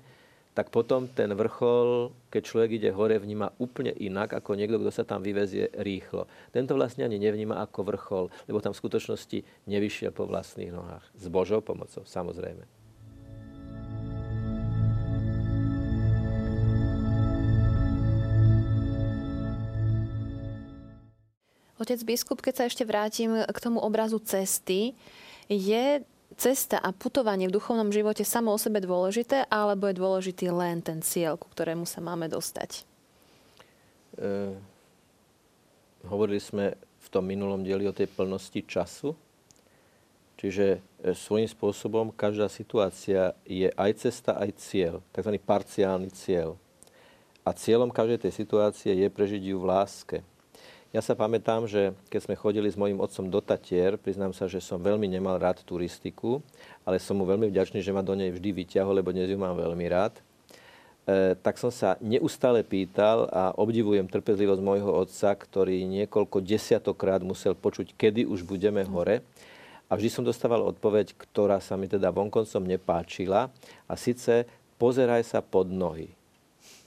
tak 0.52 0.68
potom 0.68 1.08
ten 1.08 1.32
vrchol, 1.32 2.12
keď 2.28 2.42
človek 2.44 2.70
ide 2.76 2.92
hore, 2.92 3.16
vníma 3.16 3.56
úplne 3.56 3.96
inak 3.96 4.36
ako 4.36 4.52
niekto, 4.52 4.76
kto 4.76 4.92
sa 4.92 5.04
tam 5.08 5.24
vyvezie 5.24 5.72
rýchlo. 5.80 6.28
Tento 6.52 6.76
vlastne 6.76 7.08
ani 7.08 7.16
nevníma 7.16 7.56
ako 7.64 7.80
vrchol, 7.88 8.24
lebo 8.44 8.60
tam 8.60 8.76
v 8.76 8.80
skutočnosti 8.84 9.38
nevyšiel 9.64 10.12
po 10.12 10.28
vlastných 10.28 10.68
nohách. 10.68 11.08
S 11.16 11.26
Božou 11.32 11.64
pomocou, 11.64 12.04
samozrejme. 12.04 12.68
Otec 21.80 21.98
biskup, 22.06 22.38
keď 22.38 22.54
sa 22.54 22.64
ešte 22.68 22.86
vrátim 22.86 23.42
k 23.42 23.58
tomu 23.58 23.82
obrazu 23.82 24.22
cesty, 24.22 24.94
je 25.50 26.04
cesta 26.36 26.78
a 26.80 26.90
putovanie 26.92 27.48
v 27.48 27.56
duchovnom 27.56 27.92
živote 27.92 28.24
samo 28.26 28.54
o 28.54 28.58
sebe 28.58 28.80
dôležité, 28.82 29.48
alebo 29.48 29.88
je 29.88 30.00
dôležitý 30.00 30.52
len 30.52 30.80
ten 30.80 31.00
cieľ, 31.00 31.36
ku 31.36 31.48
ktorému 31.50 31.84
sa 31.84 32.00
máme 32.00 32.28
dostať? 32.28 32.84
E, 34.18 34.52
hovorili 36.06 36.40
sme 36.40 36.76
v 36.76 37.08
tom 37.10 37.24
minulom 37.26 37.64
dieli 37.66 37.88
o 37.88 37.96
tej 37.96 38.08
plnosti 38.10 38.60
času. 38.64 39.16
Čiže 40.42 40.66
e, 41.02 41.14
svojím 41.14 41.46
spôsobom 41.46 42.10
každá 42.10 42.50
situácia 42.50 43.36
je 43.46 43.70
aj 43.72 43.90
cesta, 44.02 44.34
aj 44.34 44.58
cieľ, 44.58 44.98
tzv. 45.14 45.38
parciálny 45.38 46.10
cieľ. 46.10 46.58
A 47.42 47.50
cieľom 47.54 47.90
každej 47.90 48.26
tej 48.26 48.32
situácie 48.34 48.90
je 48.94 49.08
prežiť 49.10 49.42
ju 49.50 49.56
v 49.58 49.68
láske. 49.70 50.18
Ja 50.92 51.00
sa 51.00 51.16
pamätám, 51.16 51.64
že 51.64 51.96
keď 52.12 52.20
sme 52.20 52.36
chodili 52.36 52.68
s 52.68 52.76
mojim 52.76 53.00
otcom 53.00 53.24
do 53.32 53.40
Tatier, 53.40 53.96
priznám 53.96 54.36
sa, 54.36 54.44
že 54.44 54.60
som 54.60 54.76
veľmi 54.76 55.08
nemal 55.08 55.40
rád 55.40 55.64
turistiku, 55.64 56.44
ale 56.84 57.00
som 57.00 57.16
mu 57.16 57.24
veľmi 57.24 57.48
vďačný, 57.48 57.80
že 57.80 57.96
ma 57.96 58.04
do 58.04 58.12
nej 58.12 58.28
vždy 58.28 58.52
vyťahol, 58.52 59.00
lebo 59.00 59.08
dnes 59.08 59.32
ju 59.32 59.40
mám 59.40 59.56
veľmi 59.56 59.88
rád. 59.88 60.20
E, 61.08 61.32
tak 61.40 61.56
som 61.56 61.72
sa 61.72 61.96
neustále 62.04 62.60
pýtal 62.60 63.24
a 63.32 63.56
obdivujem 63.56 64.04
trpezlivosť 64.04 64.60
môjho 64.60 64.92
otca, 64.92 65.32
ktorý 65.32 65.80
niekoľko 65.88 66.44
desiatokrát 66.44 67.24
musel 67.24 67.56
počuť, 67.56 67.96
kedy 67.96 68.28
už 68.28 68.44
budeme 68.44 68.84
hore. 68.84 69.24
A 69.88 69.96
vždy 69.96 70.12
som 70.12 70.28
dostával 70.28 70.60
odpoveď, 70.60 71.16
ktorá 71.16 71.56
sa 71.64 71.80
mi 71.80 71.88
teda 71.88 72.12
vonkoncom 72.12 72.68
nepáčila. 72.68 73.48
A 73.88 73.96
síce 73.96 74.44
pozeraj 74.76 75.24
sa 75.24 75.40
pod 75.40 75.72
nohy. 75.72 76.12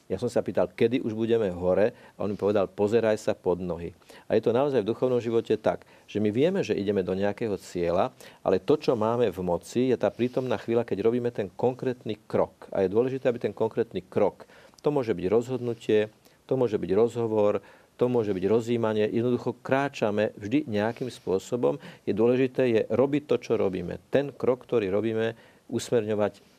Ja 0.06 0.22
som 0.22 0.30
sa 0.30 0.46
pýtal, 0.46 0.70
kedy 0.70 1.02
už 1.02 1.18
budeme 1.18 1.50
hore 1.50 1.98
a 2.14 2.20
on 2.22 2.30
mi 2.30 2.38
povedal, 2.38 2.70
pozeraj 2.70 3.18
sa 3.18 3.34
pod 3.34 3.58
nohy. 3.58 3.90
A 4.30 4.38
je 4.38 4.46
to 4.46 4.54
naozaj 4.54 4.86
v 4.86 4.90
duchovnom 4.94 5.18
živote 5.18 5.58
tak, 5.58 5.82
že 6.06 6.22
my 6.22 6.30
vieme, 6.30 6.62
že 6.62 6.78
ideme 6.78 7.02
do 7.02 7.18
nejakého 7.18 7.58
cieľa, 7.58 8.14
ale 8.46 8.62
to, 8.62 8.78
čo 8.78 8.94
máme 8.94 9.34
v 9.34 9.40
moci, 9.42 9.90
je 9.90 9.98
tá 9.98 10.14
prítomná 10.14 10.62
chvíľa, 10.62 10.86
keď 10.86 11.02
robíme 11.02 11.34
ten 11.34 11.50
konkrétny 11.50 12.22
krok. 12.30 12.70
A 12.70 12.86
je 12.86 12.94
dôležité, 12.94 13.34
aby 13.34 13.42
ten 13.42 13.54
konkrétny 13.54 14.06
krok, 14.06 14.46
to 14.86 14.94
môže 14.94 15.10
byť 15.10 15.26
rozhodnutie, 15.26 16.14
to 16.46 16.54
môže 16.54 16.78
byť 16.78 16.92
rozhovor, 16.94 17.66
to 17.98 18.06
môže 18.06 18.30
byť 18.30 18.46
rozjímanie. 18.46 19.10
Jednoducho 19.10 19.58
kráčame 19.66 20.36
vždy 20.38 20.70
nejakým 20.70 21.10
spôsobom. 21.10 21.82
Je 22.06 22.14
dôležité 22.14 22.62
je 22.70 22.82
robiť 22.94 23.24
to, 23.26 23.36
čo 23.42 23.54
robíme. 23.58 23.98
Ten 24.14 24.30
krok, 24.30 24.70
ktorý 24.70 24.94
robíme, 24.94 25.34
usmerňovať 25.66 26.55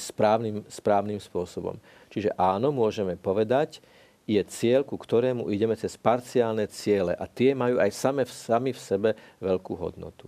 správnym, 0.00 0.64
správnym 0.68 1.20
spôsobom. 1.20 1.76
Čiže 2.08 2.32
áno, 2.36 2.72
môžeme 2.72 3.16
povedať, 3.18 3.80
je 4.26 4.42
cieľ, 4.42 4.82
ku 4.82 4.98
ktorému 4.98 5.46
ideme 5.54 5.78
cez 5.78 5.94
parciálne 5.94 6.66
ciele 6.66 7.14
a 7.14 7.24
tie 7.30 7.54
majú 7.54 7.78
aj 7.78 7.90
same 7.94 8.22
sami 8.26 8.74
v 8.74 8.80
sebe 8.82 9.10
veľkú 9.38 9.78
hodnotu. 9.78 10.26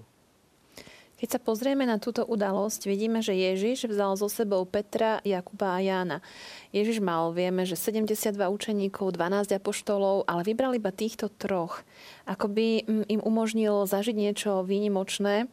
Keď 1.19 1.35
sa 1.35 1.43
pozrieme 1.43 1.83
na 1.83 1.99
túto 1.99 2.23
udalosť, 2.23 2.87
vidíme, 2.87 3.19
že 3.19 3.35
Ježiš 3.35 3.91
vzal 3.91 4.15
so 4.15 4.31
sebou 4.31 4.63
Petra, 4.63 5.19
Jakuba 5.27 5.75
a 5.75 5.83
Jána. 5.83 6.23
Ježiš 6.71 7.03
mal, 7.03 7.35
vieme, 7.35 7.67
že 7.67 7.75
72 7.75 8.39
učeníkov, 8.39 9.19
12 9.19 9.51
apoštolov, 9.51 10.31
ale 10.31 10.47
vybral 10.47 10.79
iba 10.79 10.95
týchto 10.95 11.27
troch. 11.27 11.83
Ako 12.23 12.47
by 12.47 12.87
mm, 12.87 13.05
im 13.11 13.21
umožnil 13.27 13.83
zažiť 13.91 14.15
niečo 14.15 14.63
výnimočné. 14.63 15.51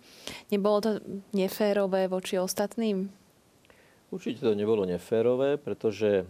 Nebolo 0.54 0.78
to 0.86 0.92
neférové 1.34 2.14
voči 2.14 2.38
ostatným? 2.38 3.10
Určite 4.15 4.48
to 4.48 4.55
nebolo 4.55 4.88
neférové, 4.88 5.60
pretože 5.60 6.24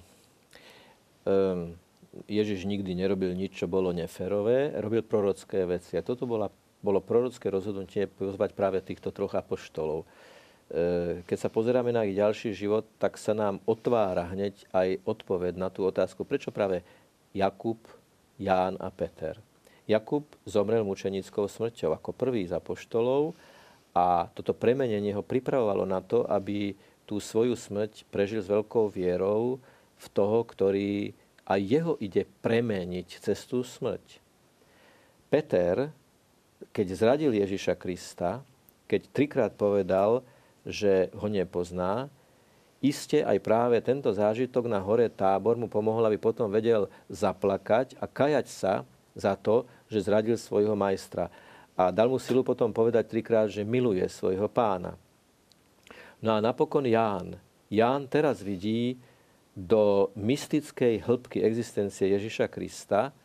um, 1.29 1.77
Ježiš 2.25 2.65
nikdy 2.65 2.97
nerobil 2.97 3.37
nič, 3.37 3.61
čo 3.61 3.69
bolo 3.69 3.93
neférové, 3.93 4.73
robil 4.81 5.05
prorocké 5.05 5.69
veci. 5.69 5.93
A 5.93 6.01
toto 6.01 6.25
bola, 6.25 6.49
bolo 6.81 6.97
prorocké 6.97 7.53
rozhodnutie 7.53 8.09
pozvať 8.09 8.57
práve 8.57 8.81
týchto 8.81 9.13
troch 9.13 9.37
apoštolov. 9.37 10.01
E, 10.01 10.05
keď 11.29 11.37
sa 11.37 11.53
pozeráme 11.53 11.93
na 11.93 12.07
ich 12.09 12.17
ďalší 12.17 12.57
život, 12.57 12.89
tak 12.97 13.21
sa 13.21 13.37
nám 13.37 13.61
otvára 13.69 14.33
hneď 14.33 14.65
aj 14.73 15.05
odpoveď 15.05 15.53
na 15.59 15.69
tú 15.69 15.85
otázku, 15.85 16.25
prečo 16.25 16.49
práve 16.49 16.81
Jakub, 17.37 17.77
Ján 18.41 18.81
a 18.81 18.89
Peter. 18.89 19.37
Jakub 19.85 20.25
zomrel 20.49 20.81
mučenickou 20.81 21.45
smrťou 21.45 21.93
ako 21.93 22.17
prvý 22.17 22.49
z 22.49 22.57
apoštolov 22.57 23.37
a 23.93 24.31
toto 24.33 24.57
premenenie 24.57 25.13
ho 25.13 25.21
pripravovalo 25.21 25.85
na 25.85 26.01
to, 26.01 26.25
aby 26.25 26.73
tú 27.05 27.21
svoju 27.21 27.53
smrť 27.53 28.09
prežil 28.09 28.41
s 28.41 28.51
veľkou 28.51 28.89
vierou 28.89 29.61
v 29.95 30.07
toho, 30.11 30.43
ktorý 30.43 31.13
a 31.45 31.61
jeho 31.61 31.95
ide 32.01 32.25
premeniť 32.41 33.21
cez 33.21 33.45
tú 33.45 33.61
smrť. 33.61 34.17
Peter, 35.29 35.93
keď 36.73 36.87
zradil 36.97 37.31
Ježiša 37.37 37.77
Krista, 37.77 38.41
keď 38.89 39.01
trikrát 39.13 39.53
povedal, 39.53 40.25
že 40.65 41.13
ho 41.13 41.29
nepozná, 41.29 42.09
iste 42.81 43.21
aj 43.21 43.37
práve 43.45 43.77
tento 43.85 44.09
zážitok 44.09 44.65
na 44.65 44.81
hore 44.81 45.05
tábor 45.09 45.53
mu 45.57 45.69
pomohol, 45.69 46.09
aby 46.09 46.17
potom 46.17 46.49
vedel 46.49 46.89
zaplakať 47.09 47.93
a 48.01 48.09
kajať 48.09 48.47
sa 48.49 48.73
za 49.13 49.37
to, 49.37 49.69
že 49.85 50.05
zradil 50.05 50.37
svojho 50.37 50.73
majstra. 50.73 51.29
A 51.77 51.93
dal 51.93 52.09
mu 52.09 52.17
silu 52.17 52.41
potom 52.41 52.73
povedať 52.73 53.05
trikrát, 53.05 53.47
že 53.51 53.67
miluje 53.67 54.03
svojho 54.09 54.49
pána. 54.49 54.97
No 56.23 56.35
a 56.35 56.43
napokon 56.43 56.87
Ján. 56.87 57.39
Ján 57.71 58.07
teraz 58.07 58.39
vidí 58.39 59.01
do 59.55 60.11
mystickej 60.19 61.03
hĺbky 61.03 61.39
existencie 61.43 62.11
Ježiša 62.11 62.51
Krista. 62.51 63.15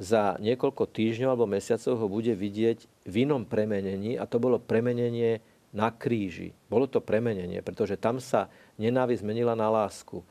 Za 0.00 0.40
niekoľko 0.40 0.88
týždňov 0.88 1.30
alebo 1.32 1.48
mesiacov 1.48 2.00
ho 2.00 2.06
bude 2.08 2.32
vidieť 2.32 2.88
v 3.04 3.14
inom 3.28 3.44
premenení 3.44 4.16
a 4.16 4.24
to 4.24 4.40
bolo 4.40 4.56
premenenie 4.56 5.44
na 5.70 5.92
kríži. 5.92 6.56
Bolo 6.72 6.88
to 6.88 7.04
premenenie, 7.04 7.60
pretože 7.60 8.00
tam 8.00 8.16
sa 8.18 8.48
nenávisť 8.80 9.20
zmenila 9.22 9.52
na 9.52 9.68
lásku. 9.68 10.24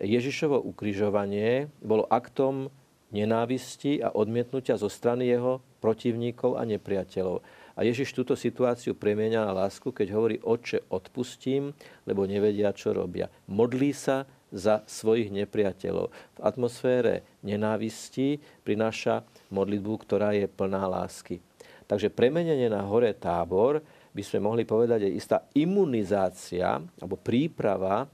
Ježišovo 0.00 0.58
ukrižovanie 0.58 1.70
bolo 1.78 2.08
aktom 2.10 2.72
nenávisti 3.14 4.02
a 4.02 4.10
odmietnutia 4.10 4.74
zo 4.74 4.90
strany 4.90 5.30
jeho 5.30 5.62
protivníkov 5.78 6.58
a 6.58 6.66
nepriateľov. 6.66 7.46
A 7.74 7.82
Ježiš 7.82 8.14
túto 8.14 8.38
situáciu 8.38 8.94
premieňa 8.94 9.50
na 9.50 9.66
lásku, 9.66 9.90
keď 9.90 10.14
hovorí, 10.14 10.36
oče, 10.38 10.86
odpustím, 10.94 11.74
lebo 12.06 12.22
nevedia, 12.22 12.70
čo 12.70 12.94
robia. 12.94 13.26
Modlí 13.50 13.90
sa 13.90 14.22
za 14.54 14.86
svojich 14.86 15.34
nepriateľov. 15.34 16.14
V 16.14 16.40
atmosfére 16.40 17.26
nenávisti 17.42 18.38
prináša 18.62 19.26
modlitbu, 19.50 19.92
ktorá 20.06 20.30
je 20.38 20.46
plná 20.46 20.86
lásky. 20.86 21.42
Takže 21.90 22.14
premenenie 22.14 22.70
na 22.70 22.86
hore 22.86 23.10
tábor 23.12 23.82
by 24.14 24.22
sme 24.22 24.46
mohli 24.46 24.62
povedať, 24.62 25.10
je 25.10 25.18
istá 25.18 25.42
imunizácia 25.58 26.78
alebo 26.78 27.18
príprava 27.18 28.06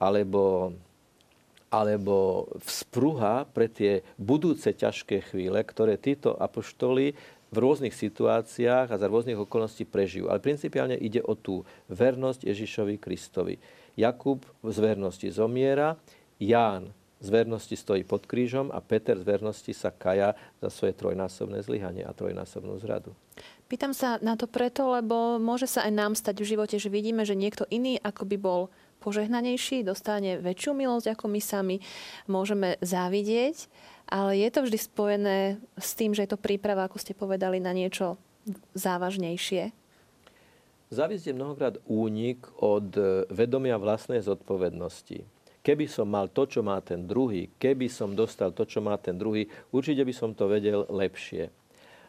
alebo, 0.00 0.72
alebo 1.68 2.48
vzpruha 2.64 3.44
pre 3.52 3.68
tie 3.68 4.00
budúce 4.16 4.72
ťažké 4.72 5.28
chvíle, 5.28 5.60
ktoré 5.60 6.00
títo 6.00 6.34
apoštoli 6.34 7.12
v 7.50 7.56
rôznych 7.58 7.94
situáciách 7.94 8.94
a 8.94 9.00
za 9.00 9.06
rôznych 9.10 9.38
okolností 9.38 9.82
prežijú. 9.86 10.30
Ale 10.30 10.38
principiálne 10.38 10.94
ide 10.94 11.22
o 11.26 11.34
tú 11.34 11.66
vernosť 11.90 12.46
Ježišovi 12.46 12.96
Kristovi. 13.02 13.58
Jakub 13.98 14.46
z 14.62 14.76
vernosti 14.78 15.28
zomiera, 15.28 15.98
Ján 16.40 16.94
z 17.20 17.28
vernosti 17.28 17.76
stojí 17.76 18.00
pod 18.00 18.24
krížom 18.24 18.72
a 18.72 18.80
Peter 18.80 19.12
z 19.12 19.28
vernosti 19.28 19.76
sa 19.76 19.92
kaja 19.92 20.32
za 20.56 20.72
svoje 20.72 20.96
trojnásobné 20.96 21.60
zlyhanie 21.60 22.00
a 22.00 22.16
trojnásobnú 22.16 22.80
zradu. 22.80 23.12
Pýtam 23.68 23.92
sa 23.92 24.16
na 24.24 24.34
to 24.40 24.48
preto, 24.48 24.88
lebo 24.88 25.36
môže 25.36 25.68
sa 25.68 25.84
aj 25.84 25.92
nám 25.92 26.12
stať 26.16 26.42
v 26.42 26.50
živote, 26.56 26.76
že 26.80 26.88
vidíme, 26.88 27.22
že 27.28 27.36
niekto 27.36 27.68
iný 27.68 28.00
ako 28.00 28.24
by 28.24 28.36
bol 28.40 28.60
požehnanejší, 29.00 29.82
dostane 29.82 30.36
väčšiu 30.38 30.76
milosť 30.76 31.16
ako 31.16 31.26
my 31.32 31.40
sami, 31.40 31.76
môžeme 32.28 32.76
závidieť 32.84 33.66
ale 34.10 34.42
je 34.42 34.50
to 34.50 34.66
vždy 34.66 34.78
spojené 34.78 35.38
s 35.78 35.94
tým, 35.94 36.10
že 36.10 36.26
je 36.26 36.34
to 36.34 36.42
príprava, 36.42 36.90
ako 36.90 36.98
ste 36.98 37.14
povedali, 37.14 37.62
na 37.62 37.70
niečo 37.70 38.18
závažnejšie? 38.74 39.70
Závisť 40.90 41.30
je 41.30 41.38
mnohokrát 41.38 41.78
únik 41.86 42.42
od 42.58 42.90
e, 42.98 43.22
vedomia 43.30 43.78
vlastnej 43.78 44.18
zodpovednosti. 44.18 45.22
Keby 45.62 45.86
som 45.86 46.10
mal 46.10 46.26
to, 46.26 46.50
čo 46.50 46.66
má 46.66 46.82
ten 46.82 47.06
druhý, 47.06 47.54
keby 47.62 47.86
som 47.86 48.18
dostal 48.18 48.50
to, 48.50 48.66
čo 48.66 48.82
má 48.82 48.98
ten 48.98 49.14
druhý, 49.14 49.46
určite 49.70 50.02
by 50.02 50.10
som 50.10 50.34
to 50.34 50.50
vedel 50.50 50.82
lepšie. 50.90 51.54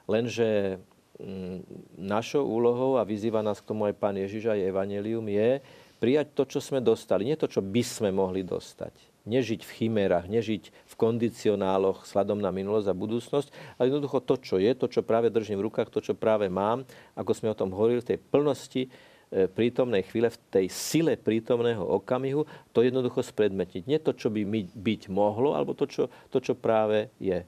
Lenže 0.10 0.82
mm, 1.22 1.58
našou 2.02 2.50
úlohou, 2.50 2.98
a 2.98 3.06
vyzýva 3.06 3.46
nás 3.46 3.62
k 3.62 3.70
tomu 3.70 3.86
aj 3.86 3.94
pán 4.02 4.18
Ježiš 4.18 4.50
aj 4.50 4.66
Evangelium, 4.74 5.30
je 5.30 5.62
prijať 6.02 6.34
to, 6.34 6.44
čo 6.50 6.60
sme 6.60 6.82
dostali. 6.82 7.30
Nie 7.30 7.38
to, 7.38 7.46
čo 7.46 7.62
by 7.62 7.84
sme 7.86 8.10
mohli 8.10 8.42
dostať 8.42 9.12
nežiť 9.26 9.62
v 9.62 9.72
chimérach, 9.78 10.26
nežiť 10.26 10.64
v 10.74 10.94
kondicionáloch 10.98 12.10
sladom 12.10 12.42
na 12.42 12.50
minulosť 12.50 12.90
a 12.90 12.98
budúcnosť, 12.98 13.78
ale 13.78 13.94
jednoducho 13.94 14.18
to, 14.26 14.36
čo 14.42 14.56
je, 14.58 14.72
to, 14.74 14.90
čo 14.90 15.06
práve 15.06 15.30
držím 15.30 15.62
v 15.62 15.70
rukách, 15.70 15.94
to, 15.94 16.02
čo 16.02 16.18
práve 16.18 16.50
mám, 16.50 16.82
ako 17.14 17.32
sme 17.38 17.54
o 17.54 17.58
tom 17.58 17.70
hovorili, 17.70 18.02
v 18.02 18.10
tej 18.16 18.20
plnosti 18.20 18.90
e, 18.90 19.46
prítomnej 19.46 20.02
chvíle, 20.10 20.34
v 20.34 20.42
tej 20.50 20.66
sile 20.74 21.14
prítomného 21.22 21.86
okamihu, 22.02 22.50
to 22.74 22.82
jednoducho 22.82 23.22
spredmetniť. 23.22 23.84
Nie 23.86 24.02
to, 24.02 24.18
čo 24.18 24.34
by 24.34 24.42
byť 24.74 25.02
mohlo, 25.14 25.54
alebo 25.54 25.78
to, 25.78 25.86
čo, 25.86 26.10
to, 26.34 26.42
čo 26.42 26.58
práve 26.58 27.14
je. 27.22 27.46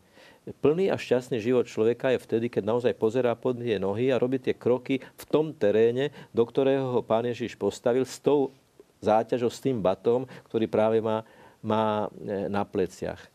Plný 0.60 0.92
a 0.92 1.00
šťastný 1.00 1.40
život 1.40 1.64
človeka 1.70 2.12
je 2.12 2.20
vtedy, 2.20 2.52
keď 2.52 2.64
naozaj 2.68 2.94
pozerá 3.00 3.32
pod 3.38 3.64
tie 3.64 3.80
nohy 3.80 4.12
a 4.12 4.20
robí 4.20 4.42
tie 4.42 4.52
kroky 4.52 5.00
v 5.00 5.24
tom 5.30 5.56
teréne, 5.56 6.12
do 6.36 6.44
ktorého 6.44 7.00
ho 7.00 7.00
Pán 7.00 7.24
Ježiš 7.24 7.56
postavil 7.56 8.04
s 8.04 8.20
tou 8.20 8.52
záťažou, 9.00 9.52
s 9.52 9.64
tým 9.64 9.80
batom, 9.80 10.28
ktorý 10.52 10.68
práve 10.68 11.00
má, 11.00 11.24
má 11.64 12.08
e, 12.24 12.48
na 12.52 12.64
pleciach. 12.68 13.20
E, 13.20 13.28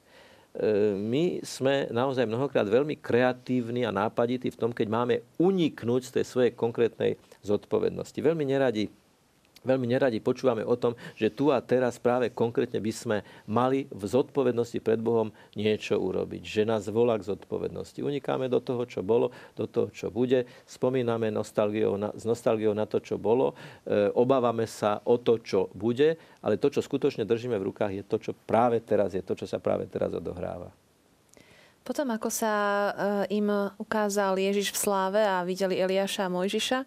my 0.97 1.45
sme 1.45 1.89
naozaj 1.93 2.25
mnohokrát 2.25 2.65
veľmi 2.65 2.97
kreatívni 3.01 3.85
a 3.85 3.93
nápadití 3.93 4.53
v 4.53 4.61
tom, 4.61 4.73
keď 4.73 4.89
máme 4.89 5.15
uniknúť 5.41 6.09
z 6.09 6.15
tej 6.21 6.25
svojej 6.25 6.53
konkrétnej 6.57 7.21
zodpovednosti. 7.45 8.17
Veľmi 8.21 8.49
neradi 8.49 8.89
veľmi 9.69 9.85
neradi 9.85 10.25
počúvame 10.25 10.65
o 10.65 10.73
tom, 10.81 10.97
že 11.13 11.29
tu 11.29 11.53
a 11.53 11.61
teraz 11.61 12.01
práve 12.01 12.33
konkrétne 12.33 12.81
by 12.81 12.93
sme 12.93 13.17
mali 13.45 13.85
v 13.93 14.03
zodpovednosti 14.09 14.81
pred 14.81 14.97
Bohom 14.97 15.29
niečo 15.53 16.01
urobiť. 16.01 16.41
Že 16.41 16.63
nás 16.65 16.89
volá 16.89 17.21
k 17.21 17.29
zodpovednosti. 17.29 18.01
Unikáme 18.01 18.49
do 18.49 18.65
toho, 18.65 18.89
čo 18.89 19.05
bolo, 19.05 19.29
do 19.53 19.69
toho, 19.69 19.93
čo 19.93 20.09
bude. 20.09 20.49
Spomíname 20.65 21.29
nostalgiou 21.29 22.01
na, 22.01 22.17
s 22.17 22.25
nostalgiou 22.25 22.73
na 22.73 22.89
to, 22.89 23.05
čo 23.05 23.21
bolo. 23.21 23.53
E, 23.85 24.09
obávame 24.17 24.65
sa 24.65 25.05
o 25.05 25.21
to, 25.21 25.37
čo 25.45 25.69
bude. 25.77 26.17
Ale 26.41 26.57
to, 26.57 26.73
čo 26.73 26.81
skutočne 26.81 27.29
držíme 27.29 27.61
v 27.61 27.67
rukách, 27.69 27.93
je 27.93 28.05
to, 28.07 28.17
čo 28.17 28.33
práve 28.33 28.81
teraz 28.81 29.13
je, 29.13 29.21
to, 29.21 29.37
čo 29.37 29.45
sa 29.45 29.61
práve 29.61 29.85
teraz 29.91 30.09
odohráva. 30.15 30.73
Potom, 31.89 32.05
ako 32.13 32.29
sa 32.29 32.53
e, 33.25 33.41
im 33.41 33.49
ukázal 33.81 34.37
Ježiš 34.37 34.77
v 34.77 34.81
sláve 34.81 35.21
a 35.25 35.41
videli 35.41 35.81
Eliáša 35.81 36.29
a 36.29 36.33
Mojžiša, 36.33 36.85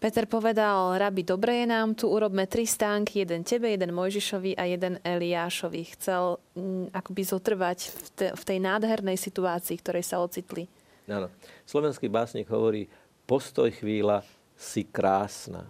Peter 0.00 0.24
povedal, 0.24 0.96
rabi, 0.96 1.20
dobre 1.20 1.60
je 1.60 1.66
nám 1.68 1.92
tu, 1.92 2.08
urobme 2.08 2.48
tri 2.48 2.64
stánky, 2.64 3.20
jeden 3.20 3.44
tebe, 3.44 3.68
jeden 3.68 3.92
Mojžišovi 3.92 4.56
a 4.56 4.64
jeden 4.64 4.96
Eliášovi. 5.04 5.92
Chcel 5.92 6.40
m, 6.56 6.88
mm, 6.88 6.96
akoby 6.96 7.22
zotrvať 7.28 7.78
v, 7.92 8.06
te, 8.16 8.26
v 8.32 8.42
tej 8.48 8.58
nádhernej 8.64 9.20
situácii, 9.20 9.76
ktorej 9.76 10.08
sa 10.08 10.24
ocitli. 10.24 10.64
Áno. 11.04 11.28
Slovenský 11.68 12.08
básnik 12.08 12.48
hovorí, 12.48 12.88
postoj 13.28 13.68
chvíľa, 13.68 14.24
si 14.56 14.88
krásna. 14.88 15.68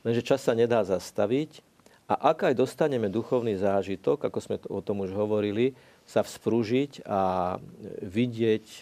Lenže 0.00 0.24
čas 0.24 0.40
sa 0.40 0.56
nedá 0.56 0.80
zastaviť 0.80 1.60
a 2.08 2.32
ak 2.32 2.48
aj 2.48 2.54
dostaneme 2.56 3.12
duchovný 3.12 3.52
zážitok, 3.60 4.32
ako 4.32 4.38
sme 4.40 4.56
o 4.72 4.80
tom 4.80 5.04
už 5.04 5.12
hovorili, 5.12 5.76
sa 6.08 6.24
vzprúžiť 6.24 7.04
a 7.04 7.56
vidieť 8.00 8.64
e, 8.64 8.78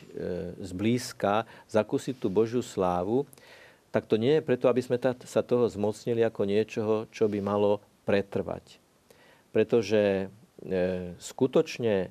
zblízka, 0.60 1.42
zakúsiť 1.66 2.20
tú 2.20 2.28
Božiu 2.28 2.60
slávu, 2.60 3.24
tak 3.94 4.10
to 4.10 4.18
nie 4.18 4.42
je 4.42 4.46
preto, 4.46 4.66
aby 4.66 4.82
sme 4.82 4.98
sa 5.22 5.46
toho 5.46 5.70
zmocnili 5.70 6.26
ako 6.26 6.42
niečoho, 6.50 6.94
čo 7.14 7.30
by 7.30 7.38
malo 7.38 7.78
pretrvať. 8.02 8.82
Pretože 9.54 10.26
e, 10.26 11.14
skutočne 11.22 12.10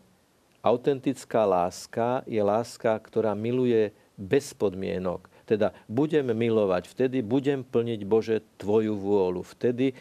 autentická 0.64 1.44
láska 1.44 2.24
je 2.24 2.40
láska, 2.40 2.96
ktorá 3.04 3.36
miluje 3.36 3.92
bez 4.16 4.56
podmienok. 4.56 5.28
Teda 5.44 5.76
budem 5.92 6.32
milovať, 6.32 6.88
vtedy 6.88 7.20
budem 7.20 7.68
plniť 7.68 8.00
Bože 8.08 8.40
Tvoju 8.56 8.96
vôľu. 8.96 9.44
Vtedy, 9.44 9.92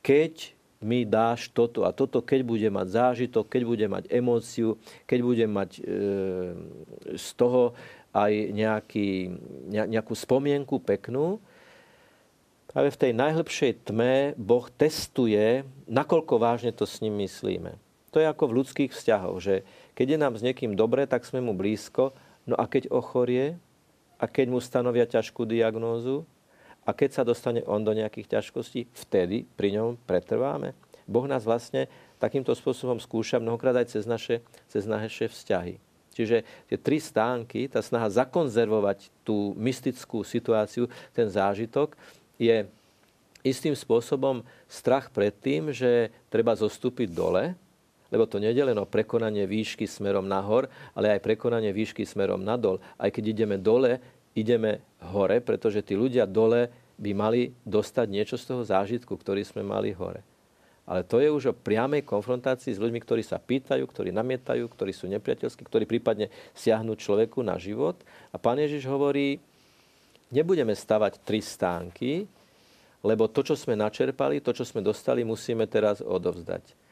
keď 0.00 0.56
mi 0.80 1.04
dáš 1.04 1.52
toto 1.52 1.84
a 1.84 1.92
toto, 1.92 2.24
keď 2.24 2.40
budem 2.48 2.72
mať 2.72 2.88
zážitok, 2.96 3.44
keď 3.44 3.62
budem 3.64 3.90
mať 3.92 4.04
emóciu, 4.08 4.80
keď 5.04 5.18
budem 5.20 5.50
mať 5.52 5.70
e, 5.76 5.82
z 7.16 7.28
toho 7.36 7.76
aj 8.16 8.32
nejaký, 8.56 9.08
nejakú 9.68 10.16
spomienku 10.16 10.80
peknú. 10.80 11.36
Práve 12.72 12.88
v 12.88 13.00
tej 13.00 13.12
najhlbšej 13.12 13.92
tme 13.92 14.32
Boh 14.40 14.64
testuje, 14.72 15.68
nakoľko 15.84 16.34
vážne 16.40 16.72
to 16.72 16.88
s 16.88 17.04
ním 17.04 17.20
myslíme. 17.20 17.76
To 18.16 18.24
je 18.24 18.32
ako 18.32 18.48
v 18.48 18.56
ľudských 18.64 18.90
vzťahoch, 18.96 19.36
že 19.44 19.68
keď 19.92 20.16
je 20.16 20.18
nám 20.20 20.34
s 20.40 20.44
niekým 20.44 20.72
dobre, 20.72 21.04
tak 21.04 21.28
sme 21.28 21.44
mu 21.44 21.52
blízko, 21.52 22.16
no 22.48 22.56
a 22.56 22.64
keď 22.64 22.88
ochorie, 22.88 23.60
a 24.16 24.24
keď 24.24 24.46
mu 24.48 24.64
stanovia 24.64 25.04
ťažkú 25.04 25.44
diagnózu, 25.44 26.24
a 26.86 26.94
keď 26.94 27.20
sa 27.20 27.22
dostane 27.26 27.66
on 27.66 27.82
do 27.82 27.92
nejakých 27.92 28.38
ťažkostí, 28.38 28.88
vtedy 28.94 29.44
pri 29.58 29.76
ňom 29.76 30.00
pretrváme. 30.06 30.72
Boh 31.04 31.26
nás 31.26 31.42
vlastne 31.42 31.90
takýmto 32.22 32.54
spôsobom 32.54 33.02
skúša 33.02 33.42
mnohokrát 33.42 33.74
aj 33.82 33.98
cez 33.98 34.06
naše, 34.06 34.40
cez 34.70 34.86
naše 34.86 35.26
vzťahy. 35.26 35.82
Čiže 36.16 36.48
tie 36.72 36.78
tri 36.80 36.96
stánky, 36.96 37.68
tá 37.68 37.84
snaha 37.84 38.08
zakonzervovať 38.08 39.12
tú 39.20 39.52
mystickú 39.60 40.24
situáciu, 40.24 40.88
ten 41.12 41.28
zážitok, 41.28 41.92
je 42.40 42.64
istým 43.44 43.76
spôsobom 43.76 44.40
strach 44.64 45.12
pred 45.12 45.36
tým, 45.36 45.76
že 45.76 46.08
treba 46.32 46.56
zostúpiť 46.56 47.12
dole, 47.12 47.52
lebo 48.08 48.24
to 48.24 48.40
nie 48.40 48.48
je 48.48 48.64
len 48.64 48.78
o 48.80 48.88
prekonanie 48.88 49.44
výšky 49.44 49.84
smerom 49.84 50.24
nahor, 50.24 50.72
ale 50.96 51.12
aj 51.12 51.20
prekonanie 51.20 51.74
výšky 51.76 52.08
smerom 52.08 52.40
nadol. 52.40 52.80
Aj 52.96 53.12
keď 53.12 53.36
ideme 53.36 53.60
dole, 53.60 54.00
ideme 54.32 54.80
hore, 55.12 55.44
pretože 55.44 55.84
tí 55.84 55.98
ľudia 55.98 56.24
dole 56.24 56.72
by 56.96 57.10
mali 57.12 57.52
dostať 57.66 58.06
niečo 58.08 58.36
z 58.40 58.44
toho 58.48 58.62
zážitku, 58.64 59.12
ktorý 59.12 59.44
sme 59.44 59.60
mali 59.66 59.92
hore. 59.92 60.24
Ale 60.86 61.02
to 61.02 61.18
je 61.18 61.26
už 61.26 61.44
o 61.50 61.58
priamej 61.58 62.06
konfrontácii 62.06 62.70
s 62.70 62.78
ľuďmi, 62.78 63.02
ktorí 63.02 63.26
sa 63.26 63.42
pýtajú, 63.42 63.82
ktorí 63.82 64.14
namietajú, 64.14 64.70
ktorí 64.70 64.94
sú 64.94 65.10
nepriateľskí, 65.10 65.66
ktorí 65.66 65.82
prípadne 65.82 66.30
siahnu 66.54 66.94
človeku 66.94 67.42
na 67.42 67.58
život. 67.58 67.98
A 68.30 68.38
pán 68.38 68.62
Ježiš 68.62 68.86
hovorí, 68.86 69.42
nebudeme 70.30 70.78
stavať 70.78 71.26
tri 71.26 71.42
stánky, 71.42 72.30
lebo 73.02 73.26
to, 73.26 73.42
čo 73.42 73.58
sme 73.58 73.74
načerpali, 73.74 74.38
to, 74.38 74.54
čo 74.54 74.62
sme 74.62 74.78
dostali, 74.78 75.26
musíme 75.26 75.66
teraz 75.66 75.98
odovzdať. 75.98 76.86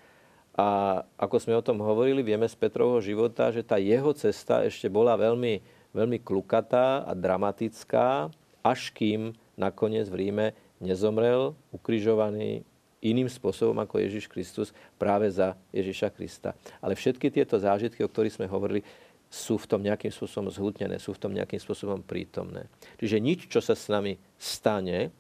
A 0.54 1.02
ako 1.18 1.36
sme 1.38 1.54
o 1.58 1.62
tom 1.66 1.82
hovorili, 1.82 2.22
vieme 2.22 2.46
z 2.46 2.54
Petrovho 2.54 2.98
života, 3.02 3.50
že 3.50 3.66
tá 3.66 3.78
jeho 3.78 4.10
cesta 4.14 4.62
ešte 4.62 4.86
bola 4.86 5.18
veľmi, 5.18 5.62
veľmi 5.94 6.18
klukatá 6.22 7.02
a 7.06 7.14
dramatická, 7.14 8.30
až 8.62 8.90
kým 8.94 9.34
nakoniec 9.54 10.06
v 10.10 10.18
Ríme 10.18 10.46
nezomrel, 10.78 11.54
ukrižovaný, 11.74 12.62
iným 13.04 13.28
spôsobom 13.28 13.76
ako 13.84 14.00
Ježiš 14.00 14.24
Kristus 14.32 14.72
práve 14.96 15.28
za 15.28 15.52
Ježiša 15.70 16.08
Krista. 16.16 16.56
Ale 16.80 16.96
všetky 16.96 17.28
tieto 17.28 17.60
zážitky, 17.60 18.00
o 18.00 18.08
ktorých 18.08 18.40
sme 18.40 18.48
hovorili, 18.48 18.80
sú 19.28 19.58
v 19.58 19.66
tom 19.66 19.80
nejakým 19.82 20.14
spôsobom 20.14 20.48
zhutnené, 20.48 20.96
sú 21.02 21.12
v 21.12 21.20
tom 21.20 21.32
nejakým 21.34 21.58
spôsobom 21.58 22.00
prítomné. 22.06 22.70
Čiže 23.02 23.18
nič, 23.18 23.50
čo 23.50 23.58
sa 23.58 23.74
s 23.74 23.90
nami 23.90 24.16
stane, 24.38 25.10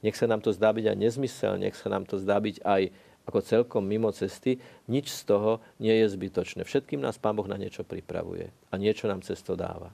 nech 0.00 0.16
sa 0.16 0.24
nám 0.24 0.40
to 0.40 0.50
zdá 0.56 0.72
byť 0.72 0.88
aj 0.88 0.96
nezmysel, 0.96 1.54
nech 1.60 1.76
sa 1.76 1.92
nám 1.92 2.08
to 2.08 2.16
zdá 2.16 2.40
byť 2.40 2.64
aj 2.64 2.82
ako 3.28 3.44
celkom 3.44 3.84
mimo 3.84 4.08
cesty, 4.08 4.56
nič 4.88 5.12
z 5.12 5.28
toho 5.28 5.60
nie 5.76 5.92
je 6.00 6.08
zbytočné. 6.08 6.64
Všetkým 6.64 7.04
nás 7.04 7.20
Pán 7.20 7.36
Boh 7.36 7.44
na 7.44 7.60
niečo 7.60 7.84
pripravuje 7.84 8.48
a 8.72 8.74
niečo 8.80 9.04
nám 9.04 9.20
cesto 9.20 9.52
dáva. 9.52 9.92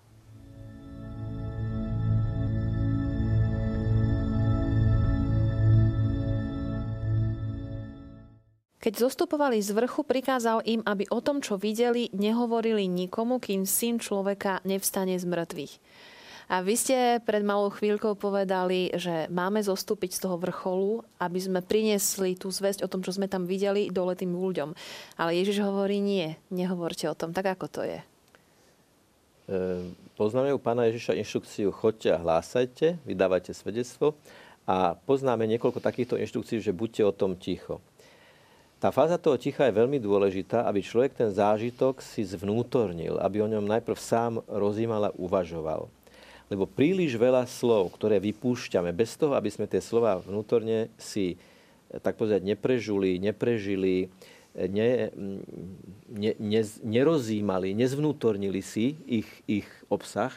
Keď 8.84 9.00
zostupovali 9.00 9.64
z 9.64 9.72
vrchu, 9.72 10.04
prikázal 10.04 10.60
im, 10.68 10.84
aby 10.84 11.08
o 11.08 11.24
tom, 11.24 11.40
čo 11.40 11.56
videli, 11.56 12.12
nehovorili 12.12 12.84
nikomu, 12.84 13.40
kým 13.40 13.64
syn 13.64 13.96
človeka 13.96 14.60
nevstane 14.68 15.16
z 15.16 15.24
mŕtvych. 15.24 15.72
A 16.52 16.60
vy 16.60 16.76
ste 16.76 17.16
pred 17.24 17.40
malou 17.40 17.72
chvíľkou 17.72 18.12
povedali, 18.12 18.92
že 18.92 19.32
máme 19.32 19.64
zostúpiť 19.64 20.20
z 20.20 20.28
toho 20.28 20.36
vrcholu, 20.36 21.00
aby 21.16 21.40
sme 21.40 21.64
priniesli 21.64 22.36
tú 22.36 22.52
zväzť 22.52 22.84
o 22.84 22.90
tom, 22.92 23.00
čo 23.00 23.16
sme 23.16 23.24
tam 23.24 23.48
videli, 23.48 23.88
dole 23.88 24.12
tým 24.12 24.36
ľuďom. 24.36 24.76
Ale 25.16 25.32
Ježiš 25.32 25.64
hovorí, 25.64 26.04
nie, 26.04 26.36
nehovorte 26.52 27.08
o 27.08 27.16
tom. 27.16 27.32
Tak 27.32 27.56
ako 27.56 27.66
to 27.72 27.88
je? 27.88 27.98
E, 29.48 29.56
poznáme 30.20 30.52
u 30.52 30.60
pána 30.60 30.92
Ježiša 30.92 31.16
inštrukciu 31.16 31.72
chodte 31.72 32.12
a 32.12 32.20
hlásajte, 32.20 33.00
vydávajte 33.08 33.56
svedectvo. 33.56 34.12
A 34.68 34.92
poznáme 35.08 35.48
niekoľko 35.48 35.80
takýchto 35.80 36.20
inštrukcií, 36.20 36.60
že 36.60 36.76
buďte 36.76 37.08
o 37.08 37.16
tom 37.16 37.40
ticho. 37.40 37.80
Tá 38.84 38.92
fáza 38.92 39.16
toho 39.16 39.40
ticha 39.40 39.64
je 39.64 39.80
veľmi 39.80 39.96
dôležitá, 39.96 40.68
aby 40.68 40.84
človek 40.84 41.16
ten 41.16 41.32
zážitok 41.32 42.04
si 42.04 42.20
zvnútornil, 42.20 43.16
aby 43.16 43.40
o 43.40 43.48
ňom 43.48 43.64
najprv 43.64 43.96
sám 43.96 44.44
rozímal 44.44 45.08
a 45.08 45.16
uvažoval. 45.16 45.88
Lebo 46.52 46.68
príliš 46.68 47.16
veľa 47.16 47.48
slov, 47.48 47.96
ktoré 47.96 48.20
vypúšťame, 48.20 48.92
bez 48.92 49.16
toho, 49.16 49.40
aby 49.40 49.48
sme 49.48 49.64
tie 49.64 49.80
slova 49.80 50.20
vnútorne 50.20 50.92
si, 51.00 51.40
tak 52.04 52.20
povedať, 52.20 52.44
neprežuli, 52.44 53.16
neprežili, 53.24 54.12
ne, 54.52 55.08
ne, 56.04 56.36
ne, 56.36 56.62
nerozímali, 56.84 57.72
nezvnútornili 57.72 58.60
si 58.60 59.00
ich, 59.08 59.30
ich 59.48 59.68
obsah, 59.88 60.36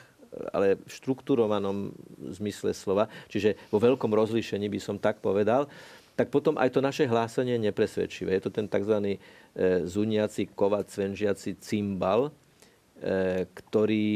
ale 0.55 0.79
v 0.79 0.87
štruktúrovanom 0.87 1.91
zmysle 2.39 2.71
slova, 2.71 3.11
čiže 3.27 3.59
vo 3.67 3.81
veľkom 3.81 4.11
rozlíšení 4.11 4.71
by 4.71 4.79
som 4.79 4.95
tak 4.95 5.19
povedal, 5.19 5.67
tak 6.17 6.33
potom 6.33 6.57
aj 6.57 6.73
to 6.73 6.81
naše 6.81 7.05
hlásenie 7.05 7.61
je 7.61 7.65
nepresvedčivé. 7.69 8.33
Je 8.35 8.49
to 8.49 8.51
ten 8.51 8.65
tzv. 8.65 8.95
E, 8.97 9.17
zuniaci, 9.85 10.49
kovac, 10.49 10.89
cvenžiaci 10.89 11.61
cymbal, 11.61 12.33
e, 12.97 13.45
ktorý 13.45 14.09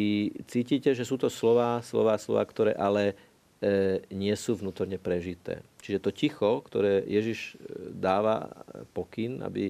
cítite, 0.49 0.97
že 0.97 1.05
sú 1.05 1.21
to 1.21 1.29
slova, 1.29 1.85
slova, 1.85 2.17
slova, 2.17 2.41
ktoré 2.41 2.73
ale 2.73 3.13
e, 3.61 4.01
nie 4.09 4.33
sú 4.33 4.57
vnútorne 4.57 4.97
prežité. 4.97 5.61
Čiže 5.85 6.01
to 6.01 6.09
ticho, 6.09 6.65
ktoré 6.65 7.05
Ježiš 7.05 7.61
dáva 7.93 8.49
pokyn, 8.97 9.45
aby, 9.45 9.69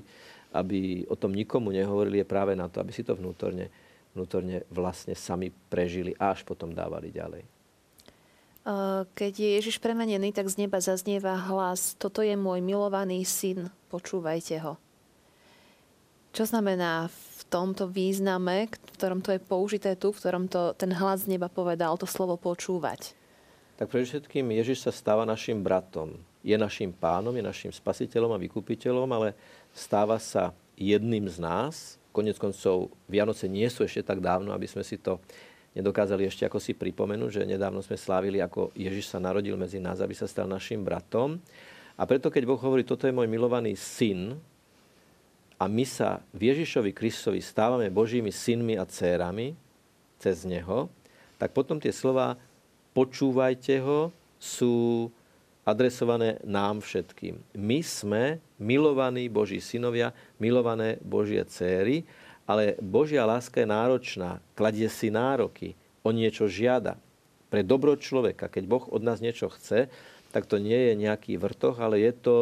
aby 0.55 1.03
o 1.11 1.19
tom 1.19 1.35
nikomu 1.35 1.75
nehovorili, 1.75 2.23
je 2.23 2.31
práve 2.31 2.55
na 2.55 2.71
to, 2.71 2.79
aby 2.79 2.95
si 2.95 3.03
to 3.03 3.11
vnútorne 3.11 3.67
vnútorne 4.11 4.67
vlastne 4.71 5.15
sami 5.15 5.51
prežili 5.71 6.11
a 6.19 6.35
až 6.35 6.43
potom 6.43 6.75
dávali 6.75 7.15
ďalej. 7.15 7.61
Keď 9.17 9.34
je 9.34 9.50
Ježiš 9.58 9.82
premenený, 9.82 10.30
tak 10.38 10.45
z 10.45 10.62
neba 10.62 10.78
zaznieva 10.78 11.34
hlas, 11.50 11.97
toto 11.97 12.21
je 12.21 12.38
môj 12.38 12.62
milovaný 12.62 13.26
syn, 13.26 13.74
počúvajte 13.89 14.62
ho. 14.62 14.78
Čo 16.32 16.45
znamená 16.45 17.10
v 17.10 17.41
tomto 17.50 17.89
význame, 17.89 18.69
v 18.69 18.93
ktorom 18.95 19.19
to 19.19 19.34
je 19.34 19.41
použité 19.41 19.97
tu, 19.97 20.13
v 20.13 20.19
ktorom 20.21 20.45
to 20.45 20.78
ten 20.78 20.93
hlas 20.93 21.26
z 21.26 21.36
neba 21.36 21.50
povedal, 21.50 21.97
to 21.97 22.06
slovo 22.06 22.38
počúvať? 22.38 23.17
Tak 23.82 23.89
pre 23.89 24.06
všetkým 24.06 24.45
Ježiš 24.54 24.86
sa 24.86 24.93
stáva 24.93 25.26
našim 25.26 25.60
bratom. 25.65 26.21
Je 26.45 26.54
našim 26.54 26.93
pánom, 26.93 27.34
je 27.34 27.41
našim 27.41 27.74
spasiteľom 27.74 28.38
a 28.38 28.41
vykupiteľom, 28.41 29.10
ale 29.10 29.34
stáva 29.74 30.21
sa 30.21 30.54
jedným 30.78 31.26
z 31.26 31.41
nás. 31.41 31.97
Konec 32.13 32.38
koncov 32.38 32.93
Vianoce 33.10 33.50
nie 33.50 33.65
sú 33.74 33.82
ešte 33.82 34.06
tak 34.06 34.21
dávno, 34.21 34.54
aby 34.54 34.69
sme 34.69 34.86
si 34.86 35.02
to 35.02 35.17
nedokázali 35.75 36.27
ešte 36.27 36.43
ako 36.47 36.60
si 36.60 36.75
pripomenúť, 36.75 37.41
že 37.41 37.49
nedávno 37.49 37.79
sme 37.84 37.95
slávili, 37.95 38.43
ako 38.43 38.75
Ježiš 38.75 39.12
sa 39.12 39.19
narodil 39.23 39.55
medzi 39.55 39.79
nás, 39.79 40.03
aby 40.03 40.15
sa 40.15 40.27
stal 40.27 40.47
našim 40.47 40.84
bratom. 40.84 41.39
A 41.95 42.03
preto, 42.07 42.31
keď 42.31 42.43
Boh 42.47 42.60
hovorí, 42.60 42.84
toto 42.84 43.05
je 43.07 43.15
môj 43.15 43.27
milovaný 43.29 43.75
syn, 43.77 44.39
a 45.62 45.69
my 45.69 45.86
sa 45.86 46.25
v 46.34 46.49
Ježišovi 46.49 46.89
Kristovi 46.89 47.38
stávame 47.38 47.93
Božími 47.93 48.34
synmi 48.34 48.81
a 48.81 48.89
dcérami 48.89 49.53
cez 50.17 50.41
Neho, 50.41 50.89
tak 51.38 51.53
potom 51.53 51.77
tie 51.77 51.93
slova 51.93 52.34
počúvajte 52.97 53.77
ho 53.86 54.10
sú 54.41 55.05
adresované 55.62 56.41
nám 56.41 56.81
všetkým. 56.81 57.38
My 57.53 57.86
sme 57.86 58.41
milovaní 58.57 59.29
Boží 59.29 59.62
synovia, 59.62 60.17
milované 60.41 60.97
Božie 61.05 61.45
céry 61.45 62.10
ale 62.51 62.75
Božia 62.83 63.23
láska 63.23 63.63
je 63.63 63.71
náročná, 63.71 64.43
kladie 64.59 64.91
si 64.91 65.07
nároky, 65.07 65.79
o 66.03 66.11
niečo 66.11 66.51
žiada. 66.51 66.99
Pre 67.47 67.63
dobro 67.63 67.95
človeka, 67.95 68.51
keď 68.51 68.63
Boh 68.67 68.85
od 68.91 68.99
nás 68.99 69.23
niečo 69.23 69.47
chce, 69.47 69.87
tak 70.35 70.47
to 70.47 70.59
nie 70.59 70.91
je 70.91 70.93
nejaký 70.99 71.39
vrtoch, 71.39 71.79
ale 71.79 72.03
je 72.03 72.11
to 72.11 72.37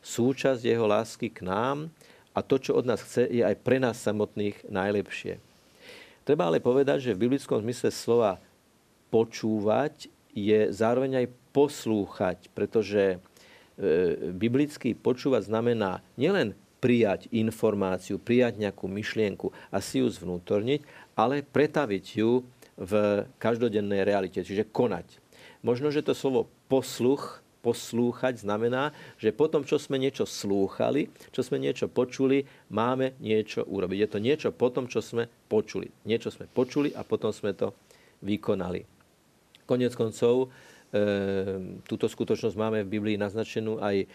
súčasť 0.00 0.64
jeho 0.64 0.88
lásky 0.88 1.28
k 1.28 1.44
nám 1.44 1.92
a 2.32 2.40
to, 2.40 2.56
čo 2.56 2.76
od 2.76 2.88
nás 2.88 3.04
chce, 3.04 3.28
je 3.28 3.44
aj 3.44 3.56
pre 3.60 3.76
nás 3.76 4.00
samotných 4.00 4.64
najlepšie. 4.68 5.36
Treba 6.24 6.48
ale 6.48 6.60
povedať, 6.60 7.10
že 7.10 7.14
v 7.16 7.28
biblickom 7.28 7.60
zmysle 7.60 7.90
slova 7.92 8.40
počúvať 9.12 10.08
je 10.32 10.70
zároveň 10.70 11.24
aj 11.24 11.26
poslúchať, 11.50 12.38
pretože 12.54 13.16
e, 13.16 13.18
biblický 14.30 14.94
počúvať 14.94 15.50
znamená 15.50 16.04
nielen 16.14 16.54
prijať 16.80 17.28
informáciu, 17.30 18.16
prijať 18.16 18.56
nejakú 18.56 18.88
myšlienku 18.88 19.52
a 19.68 19.78
si 19.84 20.00
ju 20.00 20.08
zvnútorniť, 20.08 20.80
ale 21.14 21.44
pretaviť 21.44 22.04
ju 22.16 22.42
v 22.80 22.92
každodennej 23.36 24.08
realite, 24.08 24.40
čiže 24.40 24.72
konať. 24.72 25.20
Možno, 25.60 25.92
že 25.92 26.00
to 26.00 26.16
slovo 26.16 26.48
posluch, 26.72 27.44
poslúchať 27.60 28.40
znamená, 28.40 28.96
že 29.20 29.36
potom, 29.36 29.62
čo 29.62 29.76
sme 29.76 30.00
niečo 30.00 30.24
slúchali, 30.24 31.12
čo 31.28 31.44
sme 31.44 31.60
niečo 31.60 31.92
počuli, 31.92 32.48
máme 32.72 33.20
niečo 33.20 33.68
urobiť. 33.68 33.98
Je 34.00 34.08
to 34.08 34.18
niečo 34.18 34.48
potom, 34.50 34.88
čo 34.88 35.04
sme 35.04 35.28
počuli. 35.48 35.92
Niečo 36.08 36.32
sme 36.32 36.48
počuli 36.48 36.88
a 36.96 37.04
potom 37.04 37.30
sme 37.30 37.52
to 37.52 37.76
vykonali. 38.24 38.84
Konec 39.68 39.92
koncov, 39.92 40.48
e, 40.90 41.80
túto 41.84 42.08
skutočnosť 42.08 42.56
máme 42.56 42.78
v 42.82 42.92
Biblii 42.96 43.20
naznačenú 43.20 43.78
aj 43.78 44.08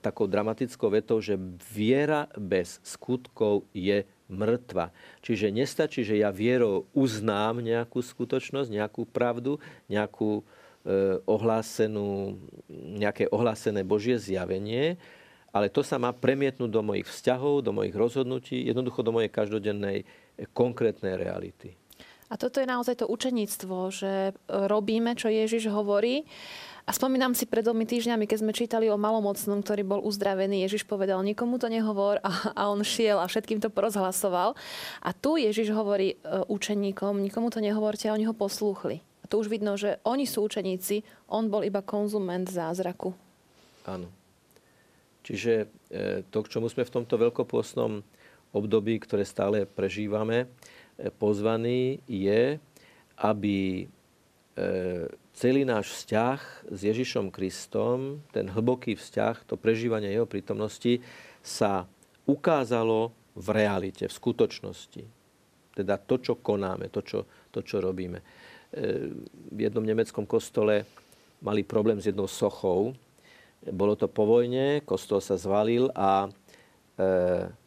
takou 0.00 0.30
dramatickou 0.30 0.94
vetou, 0.94 1.18
že 1.18 1.34
viera 1.74 2.30
bez 2.38 2.78
skutkov 2.86 3.66
je 3.74 4.06
mŕtva. 4.32 4.94
Čiže 5.20 5.52
nestačí, 5.52 6.06
že 6.06 6.16
ja 6.16 6.32
vierou 6.32 6.88
uznám 6.96 7.60
nejakú 7.60 8.00
skutočnosť, 8.00 8.72
nejakú 8.72 9.04
pravdu, 9.04 9.60
nejakú 9.92 10.40
e, 10.40 10.42
ohlásenú, 11.28 12.40
nejaké 12.72 13.28
ohlásené 13.28 13.84
Božie 13.84 14.16
zjavenie, 14.16 14.96
ale 15.52 15.68
to 15.68 15.84
sa 15.84 16.00
má 16.00 16.16
premietnúť 16.16 16.70
do 16.72 16.80
mojich 16.80 17.04
vzťahov, 17.04 17.60
do 17.60 17.76
mojich 17.76 17.92
rozhodnutí, 17.92 18.64
jednoducho 18.64 19.04
do 19.04 19.12
mojej 19.12 19.28
každodennej 19.28 19.98
e, 20.00 20.04
konkrétnej 20.56 21.20
reality. 21.20 21.76
A 22.32 22.40
toto 22.40 22.64
je 22.64 22.64
naozaj 22.64 23.04
to 23.04 23.12
učeníctvo, 23.12 23.76
že 23.92 24.32
robíme, 24.48 25.12
čo 25.20 25.28
Ježiš 25.28 25.68
hovorí 25.68 26.24
a 26.82 26.90
spomínam 26.90 27.30
si 27.30 27.46
pred 27.46 27.62
dvomi 27.62 27.86
týždňami, 27.86 28.26
keď 28.26 28.38
sme 28.42 28.52
čítali 28.56 28.90
o 28.90 28.98
malomocnom, 28.98 29.62
ktorý 29.62 29.86
bol 29.86 30.00
uzdravený, 30.02 30.66
Ježiš 30.66 30.82
povedal, 30.82 31.22
nikomu 31.22 31.62
to 31.62 31.70
nehovor 31.70 32.18
a, 32.26 32.30
a 32.58 32.62
on 32.74 32.82
šiel 32.82 33.22
a 33.22 33.30
všetkým 33.30 33.62
to 33.62 33.70
porozhlasoval. 33.70 34.58
A 34.98 35.10
tu 35.14 35.38
Ježiš 35.38 35.70
hovorí 35.70 36.18
e, 36.18 36.42
učeníkom, 36.50 37.22
nikomu 37.22 37.54
to 37.54 37.62
nehovorte 37.62 38.10
a 38.10 38.14
oni 38.18 38.26
ho 38.26 38.34
poslúchli. 38.34 38.98
A 39.22 39.30
tu 39.30 39.38
už 39.38 39.46
vidno, 39.46 39.78
že 39.78 40.02
oni 40.02 40.26
sú 40.26 40.42
učeníci, 40.42 41.06
on 41.30 41.46
bol 41.46 41.62
iba 41.62 41.86
konzument 41.86 42.50
zázraku. 42.50 43.14
Áno. 43.86 44.10
Čiže 45.22 45.70
e, 45.86 46.26
to, 46.34 46.42
k 46.42 46.50
čomu 46.58 46.66
sme 46.66 46.82
v 46.82 46.94
tomto 46.98 47.14
veľkopôstnom 47.14 48.02
období, 48.50 48.98
ktoré 48.98 49.22
stále 49.22 49.70
prežívame, 49.70 50.50
e, 50.98 51.14
pozvaní, 51.14 52.02
je, 52.10 52.58
aby 53.22 53.86
celý 55.32 55.64
náš 55.64 55.96
vzťah 55.96 56.68
s 56.68 56.80
Ježišom 56.84 57.32
Kristom, 57.32 58.20
ten 58.36 58.52
hlboký 58.52 59.00
vzťah, 59.00 59.48
to 59.48 59.56
prežívanie 59.56 60.12
jeho 60.12 60.28
prítomnosti 60.28 61.00
sa 61.40 61.88
ukázalo 62.28 63.16
v 63.32 63.48
realite, 63.48 64.04
v 64.04 64.12
skutočnosti. 64.12 65.04
Teda 65.72 65.96
to, 65.96 66.20
čo 66.20 66.36
konáme, 66.36 66.92
to, 66.92 67.00
čo, 67.00 67.24
to, 67.48 67.64
čo 67.64 67.80
robíme. 67.80 68.20
E, 68.20 68.24
v 69.48 69.58
jednom 69.58 69.80
nemeckom 69.80 70.28
kostole 70.28 70.84
mali 71.40 71.64
problém 71.64 71.96
s 71.96 72.12
jednou 72.12 72.28
sochou. 72.28 72.92
Bolo 73.72 73.96
to 73.96 74.04
po 74.04 74.28
vojne, 74.28 74.84
kostol 74.84 75.24
sa 75.24 75.40
zvalil 75.40 75.88
a 75.96 76.28
e, 76.28 76.30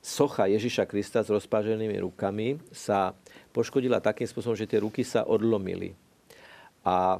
socha 0.05 0.45
Ježiša 0.45 0.85
Krista 0.85 1.25
s 1.25 1.33
rozpáženými 1.33 1.97
rukami 2.05 2.61
sa 2.69 3.17
poškodila 3.49 3.97
takým 3.97 4.29
spôsobom, 4.29 4.53
že 4.53 4.69
tie 4.69 4.85
ruky 4.85 5.01
sa 5.01 5.25
odlomili. 5.25 6.04
A 6.85 7.17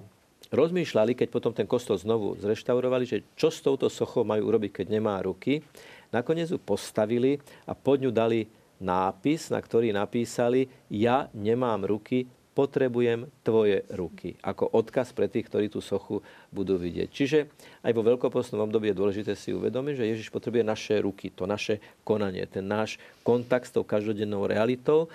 rozmýšľali, 0.53 1.17
keď 1.17 1.27
potom 1.33 1.51
ten 1.51 1.65
kostol 1.65 1.97
znovu 1.97 2.37
zreštaurovali, 2.37 3.03
že 3.09 3.25
čo 3.33 3.49
s 3.49 3.59
touto 3.65 3.89
sochou 3.89 4.21
majú 4.21 4.45
urobiť, 4.47 4.81
keď 4.81 4.87
nemá 4.93 5.17
ruky. 5.25 5.65
Nakoniec 6.13 6.53
ju 6.53 6.61
postavili 6.61 7.41
a 7.65 7.73
pod 7.73 7.99
ňu 8.05 8.13
dali 8.13 8.45
nápis, 8.77 9.49
na 9.49 9.57
ktorý 9.57 9.89
napísali 9.89 10.69
Ja 10.93 11.27
nemám 11.33 11.83
ruky, 11.83 12.29
potrebujem 12.55 13.27
tvoje 13.43 13.83
ruky. 13.91 14.39
Ako 14.39 14.71
odkaz 14.71 15.11
pre 15.11 15.27
tých, 15.27 15.51
ktorí 15.51 15.67
tú 15.67 15.83
sochu 15.83 16.23
budú 16.55 16.79
vidieť. 16.79 17.09
Čiže 17.11 17.39
aj 17.83 17.91
vo 17.91 18.07
veľkopostnom 18.07 18.63
období 18.63 18.89
je 18.89 18.95
dôležité 18.95 19.35
si 19.35 19.51
uvedomiť, 19.51 19.93
že 19.99 20.09
Ježiš 20.15 20.27
potrebuje 20.31 20.63
naše 20.63 20.95
ruky, 21.03 21.35
to 21.35 21.43
naše 21.43 21.83
konanie, 22.07 22.47
ten 22.47 22.63
náš 22.63 22.95
kontakt 23.27 23.67
s 23.67 23.75
tou 23.75 23.83
každodennou 23.83 24.47
realitou. 24.47 25.11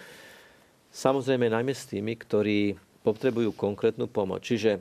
Samozrejme 0.93 1.49
najmä 1.49 1.73
s 1.73 1.89
tými, 1.89 2.13
ktorí 2.13 2.77
potrebujú 3.01 3.57
konkrétnu 3.57 4.07
pomoc. 4.07 4.45
Čiže 4.45 4.81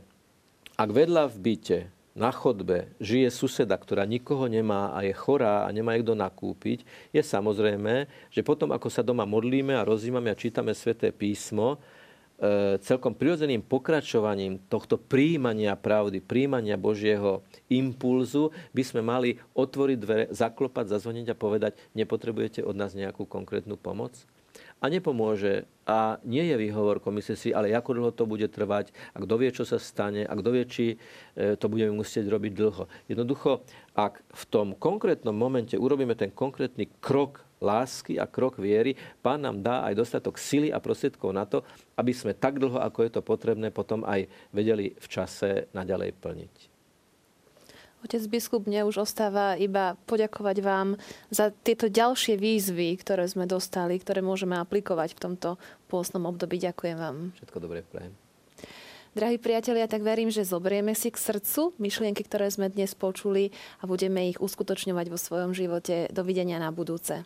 ak 0.79 0.89
vedľa 0.91 1.27
v 1.31 1.37
byte, 1.39 1.79
na 2.19 2.35
chodbe, 2.35 2.91
žije 2.99 3.31
suseda, 3.31 3.79
ktorá 3.79 4.03
nikoho 4.03 4.49
nemá 4.51 4.91
a 4.91 5.07
je 5.07 5.15
chorá 5.15 5.63
a 5.63 5.69
nemá 5.71 5.95
kto 5.95 6.19
nakúpiť, 6.19 6.83
je 7.15 7.21
samozrejme, 7.23 8.11
že 8.27 8.41
potom, 8.43 8.75
ako 8.75 8.91
sa 8.91 8.99
doma 8.99 9.23
modlíme 9.23 9.71
a 9.71 9.87
rozímame 9.87 10.27
a 10.27 10.35
čítame 10.35 10.75
sväté 10.75 11.15
písmo, 11.15 11.79
e, 12.35 12.75
celkom 12.83 13.15
prirodzeným 13.15 13.63
pokračovaním 13.63 14.59
tohto 14.67 14.99
príjmania 14.99 15.79
pravdy, 15.79 16.19
príjmania 16.19 16.75
Božieho 16.75 17.39
impulzu 17.71 18.51
by 18.75 18.83
sme 18.83 18.99
mali 18.99 19.39
otvoriť 19.55 19.97
dvere, 20.01 20.25
zaklopať, 20.33 20.91
zazvoniť 20.91 21.31
a 21.31 21.39
povedať, 21.39 21.77
nepotrebujete 21.95 22.65
od 22.67 22.75
nás 22.75 22.97
nejakú 22.97 23.23
konkrétnu 23.23 23.79
pomoc? 23.79 24.11
A 24.79 24.85
nepomôže. 24.87 25.67
A 25.89 26.21
nie 26.21 26.45
je 26.45 26.53
výhovor 26.53 27.01
komisie 27.01 27.33
si, 27.33 27.49
ale 27.49 27.73
ako 27.73 27.97
dlho 27.97 28.11
to 28.13 28.29
bude 28.29 28.45
trvať 28.53 28.93
a 29.09 29.17
kto 29.25 29.41
čo 29.49 29.65
sa 29.65 29.81
stane 29.81 30.21
a 30.21 30.33
kto 30.37 30.49
či 30.69 30.93
e, 30.93 31.57
to 31.57 31.65
budeme 31.65 31.97
musieť 31.97 32.29
robiť 32.29 32.51
dlho. 32.53 32.85
Jednoducho, 33.09 33.65
ak 33.97 34.21
v 34.21 34.43
tom 34.53 34.77
konkrétnom 34.77 35.33
momente 35.33 35.73
urobíme 35.73 36.13
ten 36.13 36.29
konkrétny 36.29 36.85
krok 37.01 37.41
lásky 37.57 38.21
a 38.21 38.29
krok 38.29 38.61
viery, 38.61 38.93
Pán 39.25 39.41
nám 39.41 39.65
dá 39.65 39.81
aj 39.89 39.97
dostatok 39.97 40.37
sily 40.37 40.69
a 40.69 40.77
prostriedkov 40.77 41.33
na 41.33 41.49
to, 41.49 41.65
aby 41.97 42.13
sme 42.13 42.37
tak 42.37 42.61
dlho, 42.61 42.77
ako 42.77 43.09
je 43.09 43.11
to 43.11 43.21
potrebné, 43.25 43.73
potom 43.73 44.05
aj 44.05 44.29
vedeli 44.53 44.93
v 44.93 45.07
čase 45.09 45.73
naďalej 45.73 46.13
plniť. 46.21 46.78
Otec 47.99 48.23
biskup, 48.31 48.63
mne 48.63 48.87
už 48.87 49.03
ostáva 49.03 49.59
iba 49.59 49.99
poďakovať 50.07 50.57
vám 50.63 50.95
za 51.27 51.51
tieto 51.51 51.91
ďalšie 51.91 52.39
výzvy, 52.39 52.95
ktoré 52.95 53.27
sme 53.27 53.43
dostali, 53.43 53.99
ktoré 53.99 54.23
môžeme 54.23 54.55
aplikovať 54.55 55.19
v 55.19 55.21
tomto 55.27 55.49
pôstnom 55.91 56.23
období. 56.23 56.63
Ďakujem 56.63 56.95
vám. 56.95 57.35
Všetko 57.35 57.57
dobré 57.59 57.83
prajem. 57.83 58.15
Drahí 59.17 59.41
priatelia, 59.41 59.89
tak 59.89 60.05
verím, 60.05 60.29
že 60.29 60.45
zoberieme 60.45 60.93
si 60.93 61.09
k 61.09 61.17
srdcu 61.17 61.73
myšlienky, 61.81 62.23
ktoré 62.23 62.47
sme 62.53 62.69
dnes 62.69 62.93
počuli 62.93 63.51
a 63.81 63.89
budeme 63.89 64.29
ich 64.29 64.37
uskutočňovať 64.37 65.05
vo 65.09 65.17
svojom 65.17 65.51
živote. 65.51 66.07
Dovidenia 66.13 66.61
na 66.61 66.69
budúce. 66.69 67.25